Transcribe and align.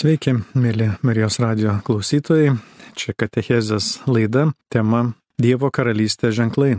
Sveiki, 0.00 0.32
mėly 0.56 0.86
Marijos 1.04 1.34
radio 1.42 1.74
klausytojai. 1.84 2.54
Čia 2.96 3.12
Katechezės 3.20 3.98
laida, 4.08 4.46
tema 4.72 5.02
Dievo 5.36 5.68
karalystė 5.68 6.30
ženklai. 6.32 6.78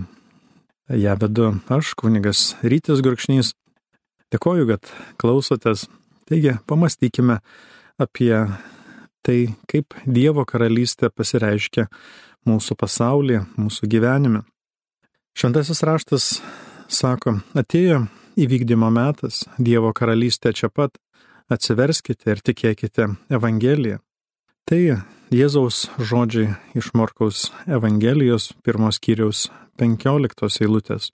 Ja 0.89 1.13
vedu 1.21 1.51
aš, 1.69 1.91
kunigas 1.99 2.55
Rytis 2.65 3.03
Gurkšnys. 3.05 3.51
Dėkoju, 4.33 4.65
kad 4.71 4.89
klausotės. 5.21 5.83
Taigi, 6.25 6.55
pamastykime 6.65 7.37
apie 8.01 8.33
tai, 9.21 9.37
kaip 9.69 9.93
Dievo 10.01 10.47
karalystė 10.49 11.11
pasireiškia 11.13 11.91
mūsų 12.49 12.79
pasaulyje, 12.81 13.43
mūsų 13.53 13.91
gyvenime. 13.91 14.41
Šventasis 15.37 15.85
raštas 15.85 16.31
sako, 16.89 17.37
atėjo 17.53 18.01
įvykdymo 18.41 18.89
metas, 18.89 19.43
Dievo 19.61 19.93
karalystė 19.93 20.57
čia 20.57 20.73
pat, 20.73 20.97
atsiverskite 21.51 22.31
ir 22.31 22.41
tikėkite 22.45 23.07
Evangeliją. 23.33 23.99
Tai 24.67 24.81
Jėzaus 25.31 25.85
žodžiai 25.99 26.55
iš 26.77 26.91
Morkaus 26.97 27.49
Evangelijos 27.67 28.51
pirmos 28.65 28.99
kiriaus 29.03 29.49
penkioliktos 29.79 30.61
eilutės. 30.63 31.09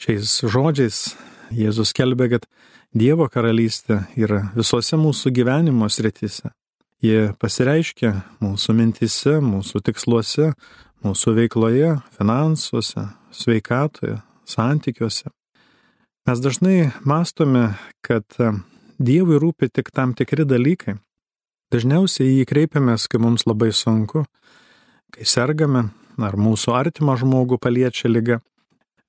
Šiais 0.00 0.40
žodžiais 0.44 1.00
Jėzus 1.54 1.92
kelbė, 1.96 2.28
kad 2.36 2.46
Dievo 2.96 3.26
karalystė 3.28 4.02
yra 4.16 4.46
visose 4.56 4.96
mūsų 5.00 5.32
gyvenimo 5.36 5.88
srityse. 5.90 6.52
Ji 7.04 7.32
pasireiškia 7.40 8.12
mūsų 8.40 8.74
mintise, 8.76 9.34
mūsų 9.44 9.82
tiksluose, 9.84 10.52
mūsų 11.04 11.34
veikloje, 11.36 11.90
finansuose, 12.16 13.08
sveikatoje, 13.36 14.20
santykiuose. 14.48 15.28
Mes 16.26 16.40
dažnai 16.42 16.78
mastome, 17.04 17.74
kad 18.02 18.24
Dievui 18.98 19.36
rūpi 19.36 19.68
tik 19.68 19.90
tam 19.92 20.14
tikri 20.16 20.46
dalykai. 20.48 20.96
Dažniausiai 21.74 22.38
jį 22.38 22.44
kreipiamės, 22.48 23.08
kai 23.10 23.20
mums 23.20 23.44
labai 23.44 23.72
sunku, 23.74 24.24
kai 25.12 25.26
sergame 25.26 25.88
ar 26.16 26.36
mūsų 26.40 26.72
artimą 26.72 27.16
žmogų 27.20 27.58
paliečia 27.60 28.08
lyga. 28.08 28.40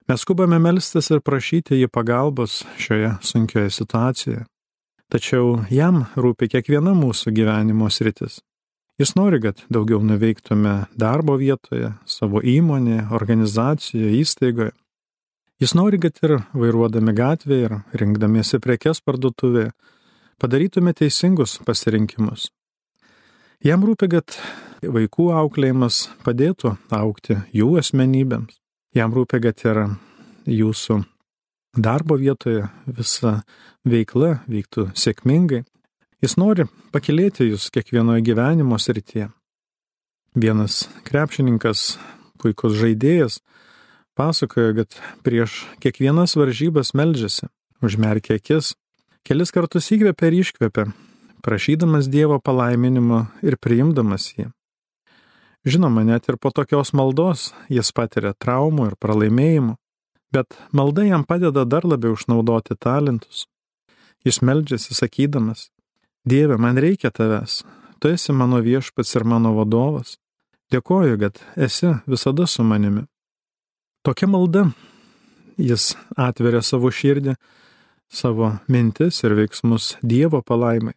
Mes 0.07 0.23
skubame 0.23 0.59
melstis 0.59 1.11
ir 1.11 1.21
prašyti 1.23 1.79
jį 1.79 1.87
pagalbos 1.91 2.61
šioje 2.79 3.13
sunkioje 3.23 3.71
situacijoje. 3.75 4.43
Tačiau 5.07 5.61
jam 5.71 6.03
rūpi 6.19 6.49
kiekviena 6.51 6.91
mūsų 6.95 7.31
gyvenimo 7.35 7.87
sritis. 7.91 8.41
Jis 8.99 9.13
nori, 9.15 9.39
kad 9.39 9.61
daugiau 9.71 10.01
nuveiktume 10.03 10.87
darbo 10.97 11.37
vietoje, 11.39 11.93
savo 12.09 12.41
įmonėje, 12.41 13.05
organizacijoje, 13.13 14.15
įstaigoje. 14.23 14.73
Jis 15.57 15.73
nori, 15.73 15.97
kad 15.97 16.19
ir 16.21 16.35
vairuodami 16.53 17.15
gatvėje 17.17 17.65
ir 17.65 17.79
rinkdamiesi 17.97 18.59
prekes 18.61 18.99
parduotuvėje 19.01 19.71
padarytume 20.37 20.93
teisingus 20.93 21.55
pasirinkimus. 21.65 22.51
Jam 23.65 23.81
rūpi, 23.81 24.05
kad 24.11 24.35
vaikų 24.85 25.31
auklėjimas 25.33 26.03
padėtų 26.21 26.75
aukti 26.93 27.39
jų 27.57 27.71
asmenybėms. 27.81 28.59
Jam 28.93 29.15
rūpi, 29.17 29.41
kad 29.41 29.63
ir 29.65 29.79
jūsų 30.59 30.99
darbo 31.73 32.19
vietoje 32.21 32.67
visa 32.85 33.39
veikla 33.81 34.43
vyktų 34.45 34.91
sėkmingai. 34.93 35.63
Jis 36.21 36.37
nori 36.37 36.67
pakilėti 36.93 37.49
jūs 37.49 37.71
kiekvienoje 37.73 38.21
gyvenimo 38.29 38.77
srityje. 38.77 39.31
Vienas 40.37 40.83
krepšininkas, 41.05 41.95
puikus 42.37 42.77
žaidėjas, 42.77 43.41
pasakojo, 44.17 44.73
kad 44.81 44.97
prieš 45.23 45.63
kiekvienas 45.83 46.35
varžybas 46.39 46.93
meldžiasi, 46.97 47.47
užmerkė 47.85 48.39
akis, 48.41 48.73
kelis 49.27 49.53
kartus 49.53 49.91
įkvėpė 49.93 50.31
ir 50.31 50.39
iškvėpė, 50.41 50.87
prašydamas 51.45 52.09
Dievo 52.11 52.39
palaiminimo 52.41 53.27
ir 53.45 53.57
priimdamas 53.61 54.31
jį. 54.35 54.49
Žinoma, 55.67 56.03
net 56.07 56.29
ir 56.31 56.37
po 56.39 56.51
tokios 56.55 56.93
maldos 56.95 57.51
jis 57.69 57.91
patiria 57.91 58.33
traumų 58.33 58.91
ir 58.91 58.95
pralaimėjimų, 59.03 59.75
bet 60.31 60.55
malda 60.71 61.03
jam 61.07 61.25
padeda 61.27 61.65
dar 61.65 61.87
labiau 61.87 62.15
išnaudoti 62.15 62.77
talentus. 62.79 63.45
Jis 64.25 64.41
meldžiasi 64.41 64.95
sakydamas, 64.95 65.69
Dieve, 66.27 66.57
man 66.59 66.75
reikia 66.75 67.07
tavęs, 67.15 67.61
tu 67.99 68.09
esi 68.11 68.33
mano 68.35 68.57
viešpats 68.63 69.13
ir 69.15 69.23
mano 69.23 69.53
vadovas, 69.55 70.17
dėkoju, 70.73 71.19
kad 71.21 71.39
esi 71.55 71.93
visada 72.07 72.47
su 72.47 72.65
manimi. 72.67 73.05
Tokia 74.07 74.27
malda 74.27 74.61
jis 75.59 75.89
atveria 76.15 76.61
savo 76.63 76.87
širdį, 76.95 77.33
savo 78.07 78.53
mintis 78.71 79.17
ir 79.27 79.33
veiksmus 79.35 79.97
Dievo 79.99 80.39
palaimai. 80.47 80.93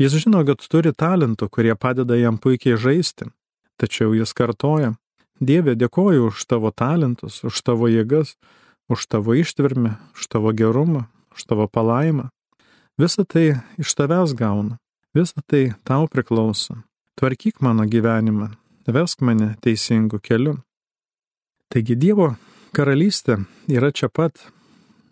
Jis 0.00 0.14
žino, 0.22 0.40
kad 0.48 0.64
turi 0.72 0.94
talentų, 0.96 1.50
kurie 1.52 1.74
padeda 1.76 2.16
jam 2.16 2.38
puikiai 2.40 2.78
žaisti, 2.80 3.28
tačiau 3.76 4.14
jis 4.16 4.32
kartoja, 4.32 4.94
Dieve, 5.44 5.74
dėkoju 5.76 6.30
už 6.30 6.40
tavo 6.48 6.70
talentus, 6.72 7.42
už 7.44 7.60
tavo 7.60 7.90
jėgas, 7.92 8.38
už 8.88 9.04
tavo 9.12 9.36
ištvermę, 9.36 9.98
už 10.16 10.24
tavo 10.32 10.54
gerumą, 10.56 11.04
už 11.36 11.44
tavo 11.44 11.68
palaimą. 11.68 12.30
Visą 12.96 13.26
tai 13.28 13.60
iš 13.76 13.92
tavęs 13.92 14.32
gaunu, 14.32 14.78
visą 15.12 15.44
tai 15.44 15.74
tau 15.84 16.08
priklauso. 16.08 16.80
Tvarkyk 17.20 17.60
mano 17.60 17.84
gyvenimą, 17.84 18.54
vesk 18.88 19.20
mane 19.20 19.52
teisingu 19.60 20.16
keliu. 20.16 20.56
Taigi 21.68 22.00
Dievo 22.00 22.32
karalystė 22.74 23.38
yra 23.70 23.92
čia 23.94 24.10
pat. 24.10 24.48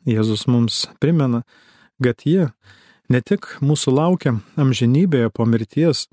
Jėzus 0.08 0.48
mums 0.50 0.88
primena, 0.98 1.44
kad 2.02 2.24
ji 2.26 2.48
ne 3.12 3.20
tik 3.22 3.46
mūsų 3.62 3.94
laukia 3.94 4.34
amžinybėje 4.58 5.30
po 5.30 5.46
mirties, 5.46 6.08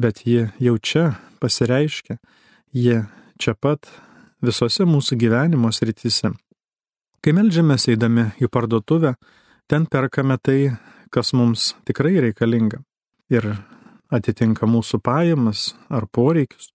bet 0.00 0.24
ji 0.24 0.48
jau 0.62 0.76
čia 0.80 1.04
pasireiškia, 1.42 2.16
ji 2.72 3.02
čia 3.36 3.54
pat 3.60 3.90
visose 4.40 4.86
mūsų 4.88 5.18
gyvenimo 5.20 5.72
srityse. 5.72 6.32
Kai 7.20 7.34
melžiamės 7.36 7.88
eidami 7.92 8.30
į 8.40 8.48
parduotuvę, 8.52 9.16
ten 9.68 9.84
perkame 9.90 10.38
tai, 10.40 10.76
kas 11.12 11.34
mums 11.36 11.74
tikrai 11.84 12.14
reikalinga 12.24 12.80
ir 13.32 13.52
atitinka 14.08 14.68
mūsų 14.70 15.02
pajamas 15.04 15.74
ar 15.92 16.08
poreikius. 16.08 16.70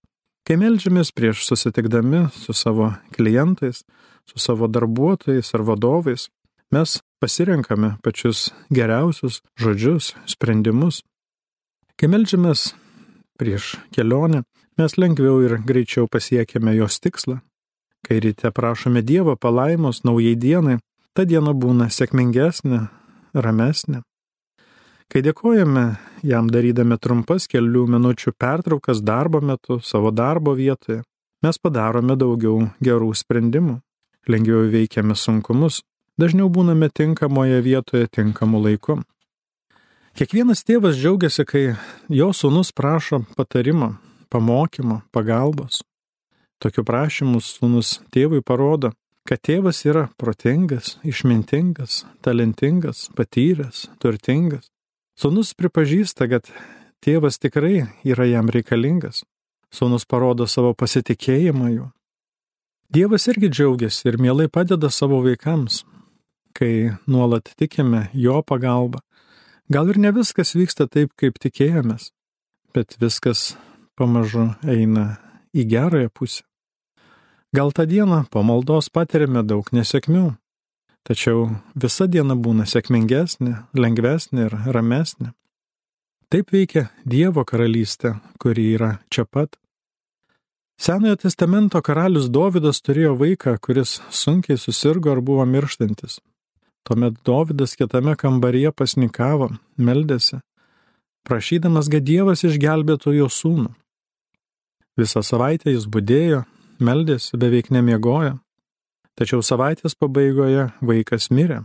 Kai 0.46 0.58
melžiamės 0.58 1.12
prieš 1.14 1.46
susitikdami 1.46 2.26
su 2.34 2.54
savo 2.54 2.92
klientais, 3.14 3.84
su 4.30 4.38
savo 4.38 4.68
darbuotojais 4.68 5.54
ar 5.54 5.62
vadovais, 5.68 6.28
mes 6.72 7.00
pasirenkame 7.20 7.96
pačius 8.02 8.50
geriausius 8.70 9.42
žodžius, 9.60 10.14
sprendimus. 10.26 11.02
Kai 11.96 12.08
melžiamės 12.10 12.72
prieš 13.38 13.76
kelionę, 13.94 14.42
mes 14.78 14.98
lengviau 14.98 15.40
ir 15.44 15.58
greičiau 15.66 16.08
pasiekėme 16.10 16.74
jos 16.78 16.98
tikslą 17.02 17.42
Kai 18.02 18.20
ryte 18.20 18.50
prašome 18.50 19.02
Dievo 19.02 19.36
palaimos 19.36 20.02
naujai 20.04 20.34
dienai, 20.34 20.80
ta 21.14 21.22
diena 21.24 21.52
būna 21.54 21.86
sėkmingesnė, 21.86 22.80
ramesnė. 23.44 24.02
Kai 25.12 25.22
dėkojame 25.22 25.84
jam 26.26 26.48
darydami 26.50 26.98
trumpas 26.98 27.46
kelių 27.52 27.84
minučių 27.94 28.32
pertraukas 28.34 29.02
darbo 29.06 29.40
metu 29.40 29.78
savo 29.86 30.10
darbo 30.10 30.56
vietoje, 30.58 31.02
mes 31.44 31.58
padarome 31.62 32.16
daugiau 32.18 32.66
gerų 32.82 33.12
sprendimų, 33.22 33.78
lengviau 34.28 34.68
veikiame 34.70 35.16
sunkumus, 35.18 35.82
dažniau 36.20 36.50
būname 36.52 36.90
tinkamoje 36.92 37.60
vietoje 37.64 38.08
tinkamu 38.12 38.60
laiku. 38.62 39.00
Kiekvienas 40.12 40.60
tėvas 40.68 40.98
džiaugiasi, 41.00 41.44
kai 41.48 41.62
jo 42.12 42.28
sūnus 42.36 42.72
prašo 42.76 43.22
patarimo, 43.36 43.94
pamokymo, 44.28 45.00
pagalbos. 45.10 45.80
Tokiu 46.60 46.84
prašymu 46.84 47.40
sūnus 47.40 47.96
tėvui 48.12 48.42
parodo, 48.44 48.92
kad 49.26 49.40
tėvas 49.40 49.80
yra 49.88 50.08
protingas, 50.20 50.98
išmintingas, 51.06 52.02
talentingas, 52.22 53.08
patyręs, 53.16 53.86
turtingas. 54.02 54.68
Sūnus 55.18 55.54
pripažįsta, 55.56 56.28
kad 56.28 56.48
tėvas 57.04 57.40
tikrai 57.40 57.88
yra 58.04 58.28
jam 58.28 58.52
reikalingas. 58.52 59.24
Sūnus 59.72 60.04
parodo 60.04 60.46
savo 60.46 60.74
pasitikėjimą 60.76 61.72
juo. 61.72 61.88
Dievas 62.92 63.24
irgi 63.30 63.48
džiaugiasi 63.48 64.08
ir 64.10 64.18
mielai 64.20 64.50
padeda 64.52 64.90
savo 64.92 65.22
vaikams, 65.24 65.78
kai 66.52 66.92
nuolat 67.08 67.48
tikime 67.56 68.10
jo 68.12 68.42
pagalba. 68.44 69.00
Gal 69.72 69.88
ir 69.88 69.96
ne 69.96 70.10
viskas 70.12 70.52
vyksta 70.52 70.84
taip, 70.92 71.14
kaip 71.16 71.38
tikėjomės, 71.40 72.10
bet 72.76 72.98
viskas 73.00 73.54
pamažu 73.96 74.50
eina 74.68 75.06
į 75.56 75.64
gerąją 75.72 76.10
pusę. 76.12 76.44
Gal 77.56 77.72
tą 77.72 77.86
dieną 77.88 78.26
po 78.28 78.44
maldos 78.44 78.90
patiriame 78.92 79.40
daug 79.40 79.72
nesėkmių, 79.72 80.26
tačiau 81.08 81.48
visa 81.72 82.04
diena 82.04 82.36
būna 82.36 82.68
sėkmingesnė, 82.68 83.54
lengvesnė 83.72 84.50
ir 84.50 84.58
ramesnė. 84.76 85.32
Taip 86.28 86.52
veikia 86.52 86.90
Dievo 87.08 87.44
karalystė, 87.48 88.18
kuri 88.36 88.74
yra 88.76 88.98
čia 89.08 89.24
pat. 89.24 89.61
Senojo 90.82 91.14
testamento 91.14 91.78
karalius 91.78 92.24
Dovydas 92.26 92.80
turėjo 92.82 93.12
vaiką, 93.14 93.52
kuris 93.62 94.00
sunkiai 94.10 94.58
susirgo 94.58 95.12
ar 95.12 95.20
buvo 95.22 95.44
mirštantis. 95.46 96.16
Tuomet 96.82 97.20
Dovydas 97.22 97.76
kitame 97.78 98.16
kambaryje 98.18 98.72
pasnikavo, 98.74 99.52
meldėsi. 99.78 100.40
prašydamas, 101.22 101.86
kad 101.88 102.02
Dievas 102.02 102.42
išgelbėtų 102.42 103.14
jo 103.14 103.28
sūnų. 103.30 103.70
Visą 104.98 105.22
savaitę 105.22 105.70
jis 105.70 105.86
būdėjo, 105.86 106.42
meldėsi, 106.80 107.38
beveik 107.38 107.70
nemiegojo, 107.70 108.40
tačiau 109.14 109.38
savaitės 109.38 109.94
pabaigoje 109.94 110.72
vaikas 110.80 111.30
mirė. 111.30 111.62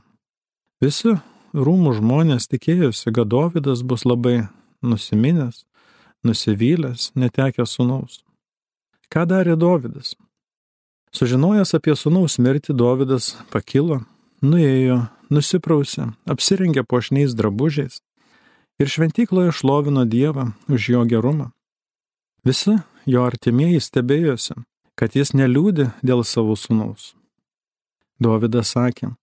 Visi 0.80 1.18
rūmų 1.56 1.96
žmonės 1.98 2.48
tikėjosi, 2.54 3.10
kad 3.10 3.34
Dovydas 3.34 3.82
bus 3.82 4.06
labai 4.06 4.46
nusiminęs, 4.86 5.66
nusivylęs, 6.22 7.12
netekęs 7.16 7.80
sūnaus. 7.80 8.27
Ką 9.14 9.24
darė 9.24 9.56
Dovydas? 9.56 10.16
Sužinojęs 11.16 11.72
apie 11.78 11.96
sūnaus 11.96 12.36
mirtį, 12.44 12.76
Dovydas 12.76 13.38
pakilo, 13.54 14.02
nuėjo, 14.44 15.06
nusiprausė, 15.32 16.12
apsirengė 16.28 16.84
pošniais 16.84 17.36
drabužiais 17.38 18.02
ir 18.78 18.92
šventykloje 18.92 19.54
šlovino 19.56 20.04
Dievą 20.06 20.52
už 20.68 20.90
jo 20.94 21.06
gerumą. 21.08 21.52
Visi 22.46 22.76
jo 23.08 23.24
artimieji 23.24 23.80
stebėjosi, 23.82 24.60
kad 25.00 25.16
jis 25.16 25.34
neliūdi 25.34 25.90
dėl 26.04 26.24
savo 26.28 26.56
sūnaus. 26.60 27.16
Dovydas 28.20 28.76
sakė, 28.76 29.14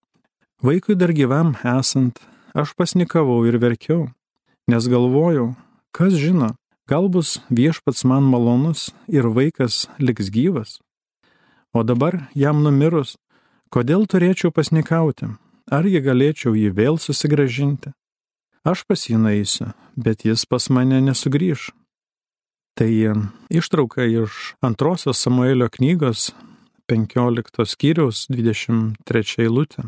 vaikui 0.62 0.96
dar 0.96 1.12
gyvam 1.12 1.54
esant, 1.60 2.19
aš 2.54 2.75
pasnikavau 2.78 3.42
ir 3.44 3.60
verkiau, 3.60 4.08
nes 4.70 4.88
galvojau, 4.88 5.52
kas 5.92 6.16
žino, 6.16 6.54
gal 6.88 7.08
bus 7.08 7.40
viešpats 7.50 8.04
man 8.04 8.25
malonus 8.28 8.92
ir 9.08 9.28
vaikas 9.28 9.86
liks 9.98 10.31
gyvas. 10.31 10.78
O 11.75 11.82
dabar 11.82 12.28
jam 12.34 12.62
numirus, 12.62 13.16
kodėl 13.72 14.06
turėčiau 14.06 14.52
pasnikauti, 14.54 15.32
argi 15.70 16.00
galėčiau 16.04 16.54
jį 16.54 16.70
vėl 16.76 17.00
susigražinti. 17.00 17.94
Aš 18.64 18.84
pas 18.88 19.08
jį 19.08 19.19
naisiu, 19.20 19.72
bet 19.96 20.25
jis 20.25 20.46
pas 20.46 20.70
mane 20.70 21.00
nesugrįž. 21.04 21.72
Tai 22.75 22.90
ištrauka 23.50 24.06
iš 24.06 24.54
antrosios 24.64 25.20
Samuelio 25.20 25.69
knygos 25.70 26.32
15 26.90 27.69
skyriaus 27.70 28.25
23 28.31 29.44
eilutė. 29.44 29.84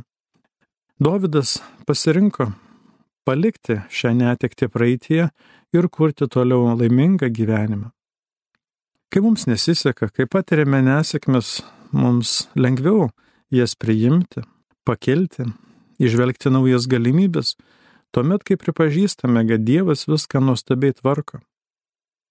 Dovydas 1.02 1.58
pasirinko 1.86 2.52
palikti 3.26 3.80
šią 3.90 4.14
netekti 4.16 4.68
praeitie 4.72 5.26
ir 5.76 5.88
kurti 5.92 6.28
toliau 6.28 6.74
laimingą 6.76 7.30
gyvenimą. 7.32 7.90
Kai 9.12 9.22
mums 9.22 9.46
nesiseka, 9.46 10.08
kai 10.10 10.26
patiriame 10.26 10.82
nesėkmes, 10.84 11.60
mums 11.94 12.48
lengviau 12.58 13.10
jas 13.54 13.76
priimti, 13.78 14.42
pakelti, 14.84 15.46
išvelgti 16.02 16.50
naujas 16.52 16.88
galimybės, 16.90 17.54
tuomet, 18.12 18.44
kai 18.46 18.58
pripažįstame, 18.60 19.44
kad 19.48 19.64
Dievas 19.64 20.06
viską 20.10 20.42
nuostabiai 20.42 20.96
tvarko. 20.98 21.40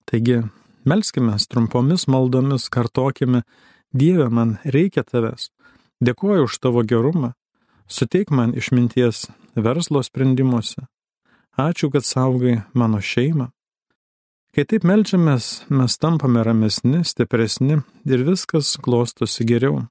Taigi, 0.06 0.44
melskime 0.86 1.38
trumpomis 1.50 2.08
maldomis, 2.12 2.70
kartokime, 2.70 3.44
Dieve, 3.96 4.28
man 4.30 4.58
reikia 4.66 5.06
tavęs, 5.08 5.50
dėkuoju 6.04 6.50
už 6.50 6.60
tavo 6.60 6.84
gerumą, 6.84 7.32
suteik 7.88 8.30
man 8.30 8.54
išminties 8.58 9.30
verslo 9.56 10.04
sprendimuose, 10.04 10.88
Ačiū, 11.56 11.88
kad 11.92 12.04
saugai 12.04 12.62
mano 12.74 13.00
šeimą. 13.00 13.48
Kai 14.56 14.64
taip 14.68 14.84
melčiamės, 14.88 15.66
mes 15.72 15.96
tampame 16.00 16.44
ramesni, 16.44 17.02
stipresni 17.08 17.78
ir 18.08 18.24
viskas 18.28 18.74
klostosi 18.80 19.48
geriau. 19.48 19.86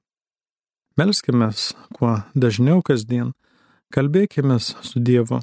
Melskime 0.97 1.49
kuo 1.97 2.11
dažniau 2.33 2.83
kasdien, 2.85 3.33
kalbėkime 3.93 4.59
su 4.61 5.01
Dievu. 5.01 5.41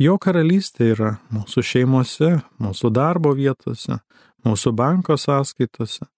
Jo 0.00 0.18
karalystė 0.18 0.90
yra 0.92 1.10
mūsų 1.32 1.64
šeimose, 1.64 2.30
mūsų 2.60 2.90
darbo 2.92 3.32
vietose, 3.36 4.00
mūsų 4.44 4.72
banko 4.76 5.16
sąskaitose, 5.16 6.08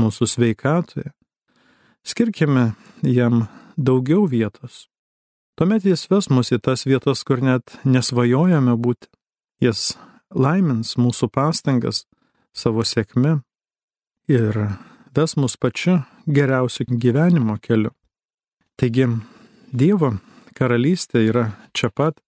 mūsų 0.00 0.30
sveikatoje. 0.34 1.12
Skirkime 2.06 2.72
jam 3.02 3.46
daugiau 3.76 4.26
vietos. 4.26 4.86
Tuomet 5.56 5.86
jis 5.88 6.02
ves 6.12 6.26
mus 6.28 6.50
į 6.52 6.58
tas 6.60 6.84
vietas, 6.84 7.22
kur 7.24 7.40
net 7.40 7.78
nesvajojame 7.88 8.74
būti. 8.76 9.08
Jis 9.64 9.94
laimins 10.36 10.98
mūsų 11.00 11.30
pastangas 11.32 12.02
savo 12.52 12.84
sėkme 12.84 13.38
ir 14.28 14.58
ves 15.16 15.36
mus 15.40 15.56
pačiu 15.56 16.02
geriausiu 16.28 16.84
gyvenimo 16.90 17.56
keliu. 17.62 17.94
Taigi, 18.76 19.08
Dievo 19.72 20.12
karalystė 20.56 21.24
yra 21.30 21.46
čia 21.72 21.88
pat, 21.88 22.20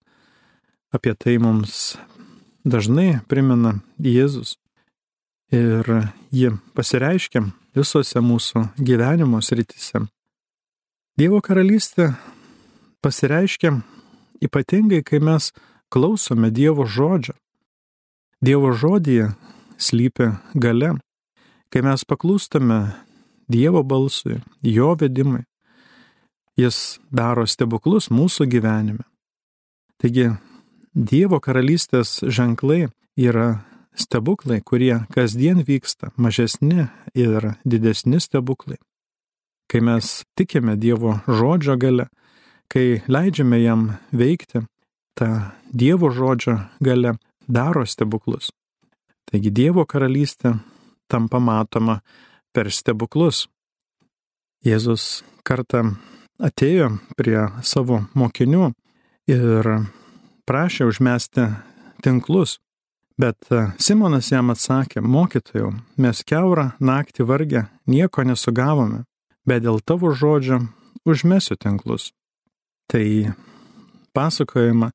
apie 0.88 1.12
tai 1.12 1.36
mums 1.36 1.98
dažnai 2.64 3.20
primena 3.28 3.76
Jėzus. 4.00 4.56
Ir 5.52 5.84
ji 6.32 6.50
pasireiškia 6.76 7.44
visose 7.76 8.20
mūsų 8.24 8.66
gyvenimo 8.80 9.40
srityse. 9.44 10.02
Dievo 11.20 11.40
karalystė 11.44 12.10
pasireiškia 13.02 13.74
ypatingai, 14.44 15.02
kai 15.02 15.20
mes 15.20 15.52
klausome 15.92 16.50
Dievo 16.50 16.86
žodžio. 16.86 17.34
Dievo 18.40 18.72
žodyje 18.72 19.32
slypi 19.78 20.30
gale, 20.54 20.94
kai 21.70 21.82
mes 21.82 22.04
paklūstame 22.04 22.80
Dievo 23.48 23.82
balsui, 23.82 24.42
jo 24.62 24.94
vedimui. 24.98 25.46
Jis 26.58 26.98
daro 27.14 27.46
stebuklus 27.46 28.10
mūsų 28.10 28.48
gyvenime. 28.50 29.06
Taigi, 29.98 30.34
Dievo 30.94 31.38
karalystės 31.40 32.18
ženklai 32.26 32.88
yra 33.18 33.62
stebuklai, 33.98 34.60
kurie 34.62 35.04
kasdien 35.14 35.62
vyksta, 35.66 36.12
mažesni 36.16 36.88
ir 37.14 37.54
didesni 37.64 38.20
stebuklai. 38.22 38.78
Kai 39.68 39.82
mes 39.84 40.22
tikime 40.38 40.76
Dievo 40.80 41.18
žodžio 41.26 41.76
gale, 41.78 42.08
kai 42.72 43.00
leidžiame 43.08 43.60
jam 43.62 43.88
veikti, 44.12 44.64
ta 45.18 45.52
Dievo 45.72 46.10
žodžio 46.10 46.58
gale 46.80 47.16
daro 47.46 47.84
stebuklus. 47.86 48.52
Taigi 49.28 49.50
Dievo 49.52 49.84
karalystė 49.84 50.54
tampa 51.08 51.40
matoma 51.40 51.98
per 52.52 52.70
stebuklus. 52.72 53.46
Jėzus 54.64 55.22
kartą 55.44 55.96
atėjo 56.40 56.94
prie 57.18 57.40
savo 57.62 58.02
mokinių 58.14 58.70
ir 59.28 59.68
prašė 60.48 60.88
užmesti 60.88 61.50
tinklus. 62.04 62.58
Bet 63.18 63.50
Simonas 63.82 64.30
jam 64.30 64.52
atsakė, 64.54 65.02
mokytojau, 65.02 65.72
mes 65.98 66.22
keurą 66.22 66.68
naktį 66.78 67.26
vargę 67.26 67.64
nieko 67.90 68.22
nesugavome, 68.22 69.02
bet 69.42 69.64
dėl 69.64 69.82
tavo 69.82 70.12
žodžio 70.14 70.60
užmesiu 71.02 71.58
tinklus. 71.58 72.12
Tai 72.92 73.30
pasakojama 74.12 74.90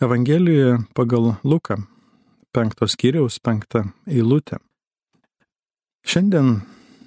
Evangelijoje 0.00 0.78
pagal 0.94 1.34
Luką, 1.44 1.76
penktos 2.52 2.94
kiriaus 2.96 3.40
penktą 3.42 3.82
eilutę. 4.06 4.56
Šiandien 6.06 6.60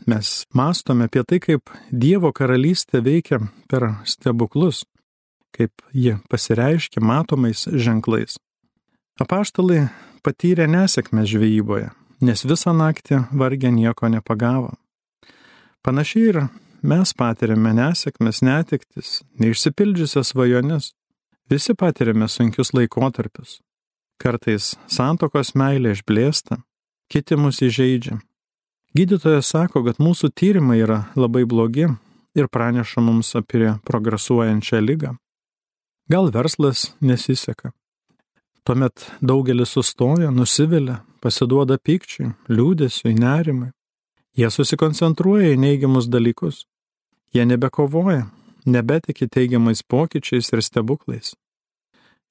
mes 0.08 0.44
mastome 0.54 1.08
apie 1.08 1.24
tai, 1.24 1.40
kaip 1.40 1.72
Dievo 1.92 2.34
karalystė 2.36 3.00
veikia 3.06 3.40
per 3.72 3.88
stebuklus, 4.04 4.84
kaip 5.56 5.72
ji 5.96 6.18
pasireiškia 6.28 7.00
matomais 7.00 7.64
ženklais. 7.72 8.36
Apaštalai 9.24 9.88
patyrė 10.26 10.68
nesėkmę 10.68 11.24
žvejyboje, 11.24 11.94
nes 12.20 12.44
visą 12.44 12.76
naktį 12.76 13.24
vargę 13.32 13.72
nieko 13.72 14.12
nepagavo. 14.12 14.74
Panašiai 15.80 16.32
ir 16.34 16.42
mes 16.82 17.14
patiriame 17.14 17.74
nesėkmes, 17.76 18.42
netiktis, 18.46 19.20
neišsipildžiusias 19.42 20.34
svajones. 20.34 20.94
Visi 21.50 21.74
patiriame 21.74 22.28
sunkius 22.30 22.74
laikotarpius. 22.78 23.60
Kartais 24.20 24.76
santokos 24.92 25.56
meilė 25.56 25.96
išblėsta, 25.96 26.60
kiti 27.10 27.38
mus 27.40 27.62
įžeidžia. 27.66 28.20
Gydytojas 28.98 29.50
sako, 29.54 29.84
kad 29.86 30.02
mūsų 30.02 30.32
tyrimai 30.36 30.80
yra 30.84 31.04
labai 31.16 31.46
blogi 31.50 31.88
ir 32.38 32.48
praneša 32.52 33.02
mums 33.02 33.34
apie 33.38 33.76
progresuojančią 33.86 34.82
lygą. 34.84 35.16
Gal 36.10 36.32
verslas 36.34 36.90
nesiseka. 37.02 37.72
Tuomet 38.64 39.08
daugelis 39.22 39.74
sustoja, 39.74 40.32
nusivilia, 40.32 41.00
pasiduoda 41.22 41.78
pykčiui, 41.78 42.34
liūdėsiui, 42.50 43.14
nerimui. 43.18 43.72
Jie 44.38 44.50
susikoncentruoja 44.54 45.54
į 45.56 45.60
neigiamus 45.60 46.10
dalykus. 46.12 46.66
Jie 47.34 47.46
nebekovoja, 47.46 48.26
nebetiki 48.66 49.28
teigiamais 49.28 49.84
pokyčiais 49.84 50.52
ir 50.54 50.64
stebuklais. 50.66 51.36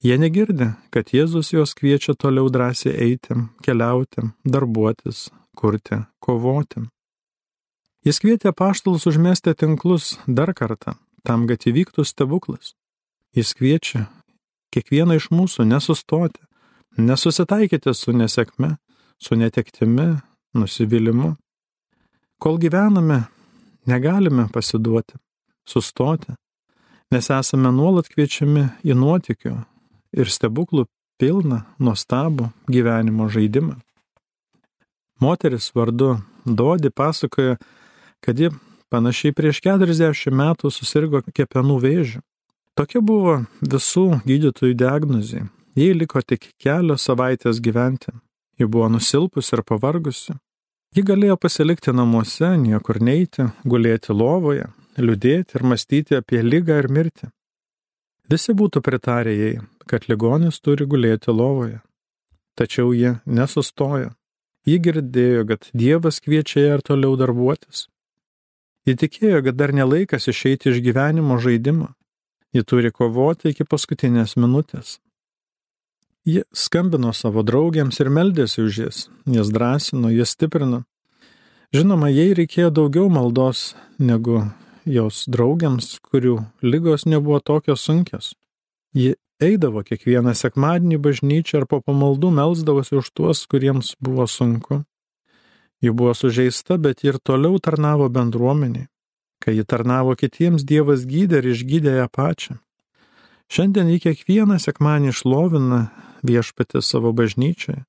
Jie 0.03 0.15
negirdi, 0.19 0.71
kad 0.93 1.11
Jėzus 1.11 1.51
juos 1.53 1.75
kviečia 1.75 2.15
toliau 2.15 2.47
drąsiai 2.51 2.95
eiti, 3.07 3.35
keliauti, 3.63 4.29
darbuotis, 4.45 5.27
kurti, 5.55 6.03
kovoti. 6.23 6.85
Jis 8.07 8.19
kvietė 8.23 8.53
paštalus 8.55 9.07
užmesti 9.11 9.55
tinklus 9.59 10.17
dar 10.27 10.53
kartą, 10.55 10.95
tam, 11.27 11.47
kad 11.47 11.67
įvyktų 11.67 12.07
stebuklas. 12.07 12.75
Jis 13.35 13.51
kviečia 13.55 14.05
kiekvieną 14.71 15.19
iš 15.19 15.27
mūsų 15.35 15.67
nesustoti, 15.67 16.39
Nesusitaikyti 16.99 17.93
su 17.93 18.11
nesėkme, 18.11 18.75
su 19.21 19.35
netektimi, 19.39 20.17
nusivylimu. 20.57 21.35
Kol 22.39 22.57
gyvename, 22.59 23.23
negalime 23.89 24.47
pasiduoti, 24.53 25.17
sustoti, 25.67 26.35
nes 27.11 27.29
esame 27.33 27.73
nuolat 27.73 28.09
kviečiami 28.11 28.67
į 28.85 28.97
nuotikių 28.97 29.55
ir 30.19 30.31
stebuklų 30.31 30.85
pilną, 31.19 31.63
nuostabų 31.81 32.49
gyvenimo 32.71 33.27
žaidimą. 33.31 33.79
Moteris 35.19 35.71
vardu 35.75 36.19
Dodi 36.45 36.89
pasakoja, 36.89 37.57
kad 38.23 38.39
ji 38.39 38.49
panašiai 38.89 39.35
prieš 39.35 39.61
40 39.65 40.33
metų 40.33 40.71
susirgo 40.73 41.21
kepenų 41.35 41.77
vėžiu. 41.83 42.21
Tokia 42.79 43.01
buvo 43.03 43.41
visų 43.61 44.21
gydytojų 44.25 44.77
diagnozija. 44.79 45.49
Jai 45.75 45.91
liko 45.93 46.21
tik 46.23 46.53
kelios 46.57 47.03
savaitės 47.05 47.59
gyventi. 47.61 48.13
Ji 48.59 48.67
buvo 48.67 48.87
nusilpusi 48.89 49.55
ir 49.57 49.63
pavargusi. 49.67 50.33
Ji 50.97 51.03
galėjo 51.05 51.35
pasilikti 51.37 51.93
namuose, 51.93 52.55
niekur 52.57 52.97
neiti, 53.05 53.43
gulėti 53.61 54.13
lovoje, 54.13 54.71
liūdėti 54.97 55.59
ir 55.59 55.65
mąstyti 55.71 56.17
apie 56.17 56.41
lygą 56.41 56.79
ir 56.81 56.87
mirtį. 56.89 57.29
Visi 58.29 58.55
būtų 58.57 58.81
pritarę 58.85 59.35
jai, 59.35 59.51
kad 59.85 60.07
ligonis 60.09 60.57
turi 60.65 60.87
gulėti 60.89 61.33
lovoje. 61.33 61.83
Tačiau 62.57 62.89
ji 62.97 63.13
nesustojo. 63.25 64.15
Ji 64.65 64.79
girdėjo, 64.85 65.45
kad 65.49 65.69
Dievas 65.77 66.19
kviečia 66.25 66.65
ją 66.65 66.79
ir 66.79 66.83
toliau 66.85 67.13
darbuotis. 67.21 67.85
Ji 68.89 68.97
tikėjo, 68.97 69.43
kad 69.45 69.57
dar 69.61 69.73
nelaikas 69.77 70.25
išeiti 70.33 70.73
iš 70.73 70.81
gyvenimo 70.85 71.37
žaidimo. 71.37 71.93
Ji 72.53 72.65
turi 72.65 72.89
kovoti 72.89 73.53
iki 73.53 73.65
paskutinės 73.65 74.35
minutės. 74.41 74.97
Ji 76.27 76.43
skambino 76.51 77.13
savo 77.15 77.43
draugėms 77.47 77.99
ir 78.03 78.09
meldėsi 78.11 78.63
už 78.65 78.79
jas, 78.83 78.97
jas 79.25 79.51
drąsino, 79.55 80.11
jas 80.11 80.35
stiprino. 80.35 80.83
Žinoma, 81.73 82.09
jai 82.11 82.33
reikėjo 82.35 82.73
daugiau 82.73 83.07
maldos 83.13 83.75
negu 84.01 84.41
jos 84.89 85.23
draugėms, 85.29 85.99
kurių 86.03 86.39
lygos 86.65 87.05
nebuvo 87.05 87.39
tokios 87.39 87.85
sunkios. 87.85 88.33
Ji 88.93 89.15
eidavo 89.39 89.83
kiekvieną 89.85 90.33
sekmadienį 90.35 90.99
bažnyčią 90.99 91.61
ir 91.61 91.67
po 91.69 91.79
pamaldų 91.79 92.33
melzdavosi 92.35 92.99
už 92.99 93.11
tuos, 93.15 93.45
kuriems 93.47 93.95
buvo 94.01 94.27
sunku. 94.27 94.83
Ji 95.79 95.93
buvo 95.95 96.13
sužeista, 96.17 96.75
bet 96.77 97.05
ir 97.05 97.21
toliau 97.23 97.61
tarnavo 97.63 98.09
bendruomeniai. 98.11 98.89
Kai 99.39 99.55
ji 99.55 99.63
tarnavo 99.63 100.17
kitiems, 100.19 100.65
Dievas 100.67 101.05
gydė 101.07 101.39
ir 101.39 101.53
išgydė 101.53 101.95
ją 102.01 102.09
pačią. 102.11 102.57
Šiandien 103.49 103.87
ji 103.93 104.01
kiekvieną 104.03 104.59
sekmanį 104.59 105.13
išlovina 105.13 105.79
viešpatį 106.25 106.81
savo 106.83 107.13
bažnyčiai. 107.15 107.83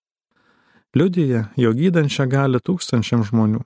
Liudyje, 0.97 1.45
jo 1.57 1.73
gydančią 1.77 2.27
gali 2.31 2.59
tūkstančiam 2.59 3.23
žmonių. 3.27 3.63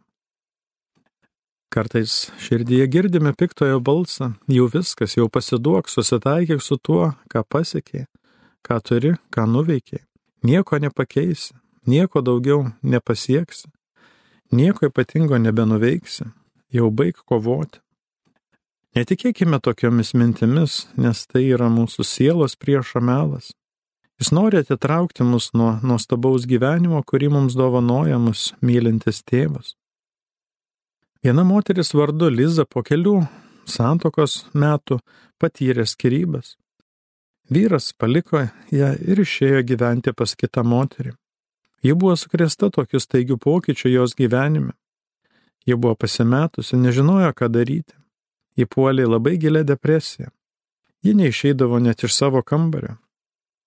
Kartais 1.73 2.31
širdyje 2.39 2.87
girdime 2.87 3.33
piktojo 3.35 3.81
balsą, 3.83 4.35
jau 4.47 4.69
viskas, 4.71 5.17
jau 5.17 5.27
pasiduok, 5.33 5.89
susitaikyk 5.91 6.63
su 6.63 6.79
tuo, 6.79 7.15
ką 7.33 7.43
pasiekė, 7.49 8.05
ką 8.63 8.81
turi, 8.85 9.15
ką 9.35 9.49
nuveikiai. 9.51 10.05
Nieko 10.45 10.79
nepakeisi, 10.79 11.57
nieko 11.89 12.21
daugiau 12.23 12.69
nepasieksi 12.83 13.73
nieko 14.55 14.87
ypatingo 14.87 15.39
nebenuveiksi, 15.39 16.25
jau 16.73 16.91
baig 16.91 17.19
kovoti. 17.27 17.81
Netikėkime 18.95 19.59
tokiomis 19.59 20.15
mintimis, 20.15 20.85
nes 20.97 21.25
tai 21.27 21.49
yra 21.51 21.67
mūsų 21.73 22.07
sielos 22.07 22.55
priešo 22.55 23.03
melas. 23.03 23.51
Jis 24.21 24.31
nori 24.33 24.61
atitraukti 24.63 25.25
mus 25.27 25.51
nuo 25.59 25.73
nuostabaus 25.83 26.47
gyvenimo, 26.47 27.01
kurį 27.03 27.33
mums 27.35 27.57
dovanoja 27.59 28.19
mus 28.23 28.53
mylintis 28.63 29.23
tėvas. 29.27 29.75
Viena 31.25 31.43
moteris 31.45 31.95
vardu 31.97 32.29
Liza 32.31 32.67
po 32.69 32.85
kelių 32.87 33.17
santokos 33.67 34.45
metų 34.55 35.01
patyrė 35.41 35.87
skirybas. 35.89 36.55
Vyras 37.51 37.91
paliko 37.99 38.47
ją 38.73 38.95
ir 39.01 39.21
išėjo 39.21 39.65
gyventi 39.69 40.15
pas 40.17 40.37
kitą 40.37 40.63
moterį. 40.65 41.13
Ji 41.85 41.93
buvo 41.93 42.15
sukrėsta 42.17 42.71
tokiu 42.73 43.01
staigiu 43.01 43.37
pokyčiu 43.37 43.91
jos 43.93 44.15
gyvenime. 44.17 44.73
Ji 45.67 45.77
buvo 45.77 45.97
pasimetusi, 45.97 46.77
nežinojo, 46.77 47.33
ką 47.37 47.51
daryti. 47.53 47.97
Ji 48.57 48.69
puolė 48.69 49.09
labai 49.09 49.37
gilę 49.41 49.65
depresiją. 49.65 50.31
Ji 51.05 51.13
neišeidavo 51.19 51.81
net 51.81 52.05
iš 52.05 52.15
savo 52.17 52.41
kambario. 52.43 52.97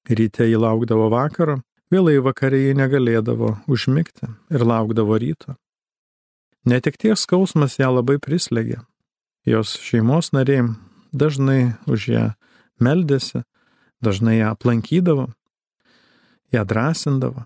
Ryte 0.07 0.45
jį 0.47 0.59
laukdavo 0.63 1.09
vakaro, 1.11 1.61
vėlai 1.91 2.17
vakarė 2.23 2.69
jį 2.69 2.75
negalėdavo 2.79 3.57
užmigti 3.67 4.29
ir 4.53 4.63
laukdavo 4.63 5.17
ryto. 5.19 5.57
Netekties 6.67 7.23
skausmas 7.23 7.77
ją 7.79 7.91
labai 7.95 8.17
prislėgė. 8.19 8.81
Jos 9.47 9.75
šeimos 9.79 10.33
nariai 10.35 10.65
dažnai 11.15 11.75
už 11.87 12.07
ją 12.11 12.23
meldėsi, 12.83 13.43
dažnai 14.03 14.39
ją 14.39 14.51
aplankydavo, 14.55 15.29
ją 16.51 16.63
drąsindavo. 16.67 17.45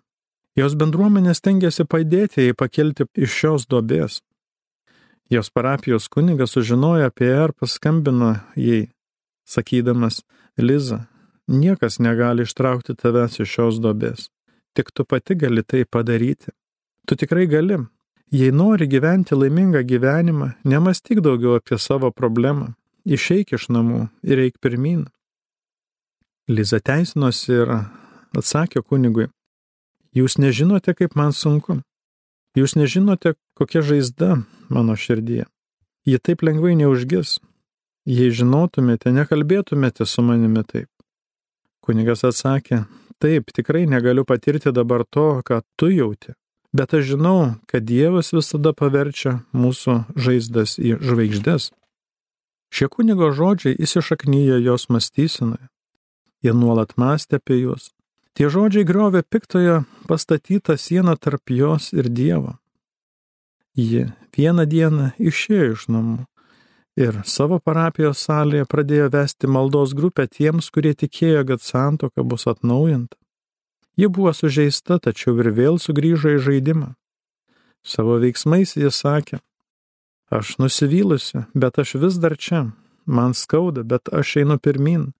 Jos 0.58 0.76
bendruomenė 0.76 1.34
stengiasi 1.38 1.86
padėti 1.88 2.48
jai 2.48 2.58
pakelti 2.58 3.08
iš 3.16 3.32
šios 3.32 3.68
duobės. 3.70 4.20
Jos 5.32 5.50
parapijos 5.50 6.10
kunigas 6.12 6.58
sužinojo 6.58 7.08
apie 7.08 7.30
ją 7.30 7.46
ir 7.48 7.54
paskambino 7.56 8.34
jai, 8.60 8.90
sakydamas, 9.48 10.22
Liza, 10.60 11.06
niekas 11.52 12.00
negali 12.00 12.46
ištraukti 12.48 12.96
tavęs 12.96 13.40
iš 13.44 13.56
šios 13.56 13.80
duobės. 13.84 14.30
Tik 14.76 14.92
tu 14.96 15.06
pati 15.06 15.36
gali 15.36 15.64
tai 15.64 15.84
padaryti. 15.86 16.54
Tu 17.08 17.16
tikrai 17.16 17.48
gali. 17.52 17.82
Jei 18.32 18.52
nori 18.56 18.88
gyventi 18.88 19.36
laimingą 19.36 19.84
gyvenimą, 19.84 20.54
nemastyk 20.64 21.20
daugiau 21.20 21.58
apie 21.60 21.78
savo 21.78 22.12
problemą. 22.12 22.72
Išeik 23.04 23.52
iš 23.58 23.68
namų 23.76 24.08
ir 24.24 24.40
eik 24.46 24.62
pirmin. 24.64 25.06
Liza 26.48 26.80
teisinosi 26.80 27.52
ir 27.52 27.76
atsakė 28.38 28.84
kunigui, 28.88 29.28
Jūs 30.12 30.36
nežinote, 30.36 30.92
kaip 30.92 31.16
man 31.16 31.32
sunku. 31.32 31.78
Jūs 32.58 32.76
nežinote, 32.76 33.38
kokia 33.56 33.80
žaizda 33.80 34.42
mano 34.68 34.98
širdyje. 35.00 35.46
Ji 36.04 36.20
taip 36.20 36.44
lengvai 36.44 36.76
neužgis. 36.76 37.38
Jei 38.04 38.34
žinotumėte, 38.36 39.14
nekalbėtumėte 39.16 40.08
su 40.10 40.26
manimi 40.26 40.66
taip. 40.68 40.91
Kunigas 41.82 42.24
atsakė, 42.28 42.86
taip, 43.22 43.52
tikrai 43.56 43.88
negaliu 43.90 44.26
patirti 44.26 44.74
dabar 44.74 45.06
to, 45.06 45.42
ką 45.46 45.62
tu 45.76 45.90
jauti. 45.92 46.36
Bet 46.72 46.94
aš 46.96 47.14
žinau, 47.14 47.56
kad 47.68 47.84
Dievas 47.84 48.32
visada 48.32 48.72
paverčia 48.72 49.42
mūsų 49.52 49.98
žaizdas 50.16 50.78
į 50.80 50.96
žvaigždės. 51.04 51.72
Šie 52.72 52.88
kunigo 52.88 53.34
žodžiai 53.36 53.76
įsišaknyjo 53.76 54.62
jos 54.64 54.88
mąstysenoje. 54.88 55.68
Jie 56.42 56.54
nuolat 56.56 56.96
mąstė 56.98 57.42
apie 57.42 57.60
juos, 57.60 57.90
Tie 58.32 58.48
žodžiai 58.48 58.88
griovė 58.88 59.26
piktojo 59.28 59.82
pastatytą 60.08 60.78
sieną 60.80 61.18
tarp 61.20 61.52
jos 61.52 61.92
ir 61.92 62.08
Dievo. 62.08 62.56
Ji 63.76 64.08
vieną 64.36 64.64
dieną 64.68 65.12
išėjo 65.20 65.72
iš 65.76 65.84
namų 65.92 66.16
ir 67.00 67.22
savo 67.26 67.60
parapijos 67.60 68.22
salėje 68.26 68.68
pradėjo 68.70 69.10
vesti 69.14 69.48
maldos 69.48 69.94
grupę 69.98 70.28
tiems, 70.28 70.70
kurie 70.70 70.94
tikėjo, 70.94 71.46
kad 71.48 71.62
santoka 71.62 72.24
bus 72.24 72.48
atnaujinta. 72.48 73.18
Ji 73.98 74.08
buvo 74.08 74.34
sužeista, 74.34 75.00
tačiau 75.00 75.38
ir 75.40 75.52
vėl 75.52 75.80
sugrįžo 75.80 76.36
į 76.38 76.44
žaidimą. 76.48 76.94
Savo 77.84 78.18
veiksmais 78.22 78.76
jis 78.78 79.00
sakė, 79.04 79.42
aš 80.32 80.58
nusivylusi, 80.62 81.46
bet 81.54 81.80
aš 81.82 81.96
vis 82.02 82.20
dar 82.22 82.38
čia, 82.38 82.72
man 83.06 83.34
skauda, 83.34 83.84
bet 83.84 84.12
aš 84.14 84.38
einu 84.44 84.58
pirmin, 84.60 85.12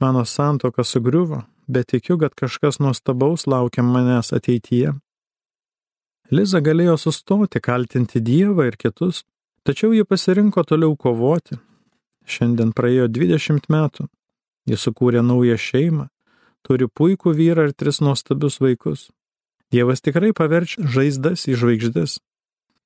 mano 0.00 0.24
santoka 0.24 0.84
sugriuvo, 0.84 1.44
bet 1.68 1.92
tikiu, 1.94 2.18
kad 2.18 2.34
kažkas 2.34 2.80
nuostabaus 2.82 3.46
laukia 3.46 3.84
manęs 3.86 4.34
ateityje. 4.36 4.96
Liza 6.30 6.60
galėjo 6.62 6.96
sustoti, 6.98 7.58
kaltinti 7.58 8.20
Dievą 8.22 8.68
ir 8.68 8.76
kitus, 8.78 9.24
tačiau 9.66 9.92
ji 9.94 10.04
pasirinko 10.04 10.64
toliau 10.64 10.96
kovoti. 10.96 11.58
Šiandien 12.30 12.72
praėjo 12.76 13.08
20 13.08 13.68
metų. 13.72 14.06
Ji 14.68 14.76
sukūrė 14.76 15.22
naują 15.24 15.56
šeimą, 15.58 16.06
turi 16.62 16.86
puikų 16.86 17.32
vyrą 17.34 17.68
ir 17.68 17.74
tris 17.74 18.00
nuostabius 18.04 18.60
vaikus. 18.60 19.08
Dievas 19.72 20.02
tikrai 20.04 20.32
paverčia 20.36 20.84
žaizdas 20.86 21.46
į 21.48 21.56
žvaigždės. 21.58 22.18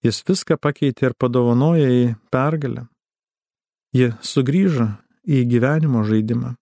Jis 0.04 0.20
viską 0.28 0.58
pakeitė 0.60 1.10
ir 1.10 1.14
padovanojo 1.16 1.88
į 1.88 2.04
pergalę. 2.32 2.86
Ji 3.96 4.12
sugrįžo 4.20 4.90
į 5.24 5.44
gyvenimo 5.48 6.04
žaidimą. 6.04 6.54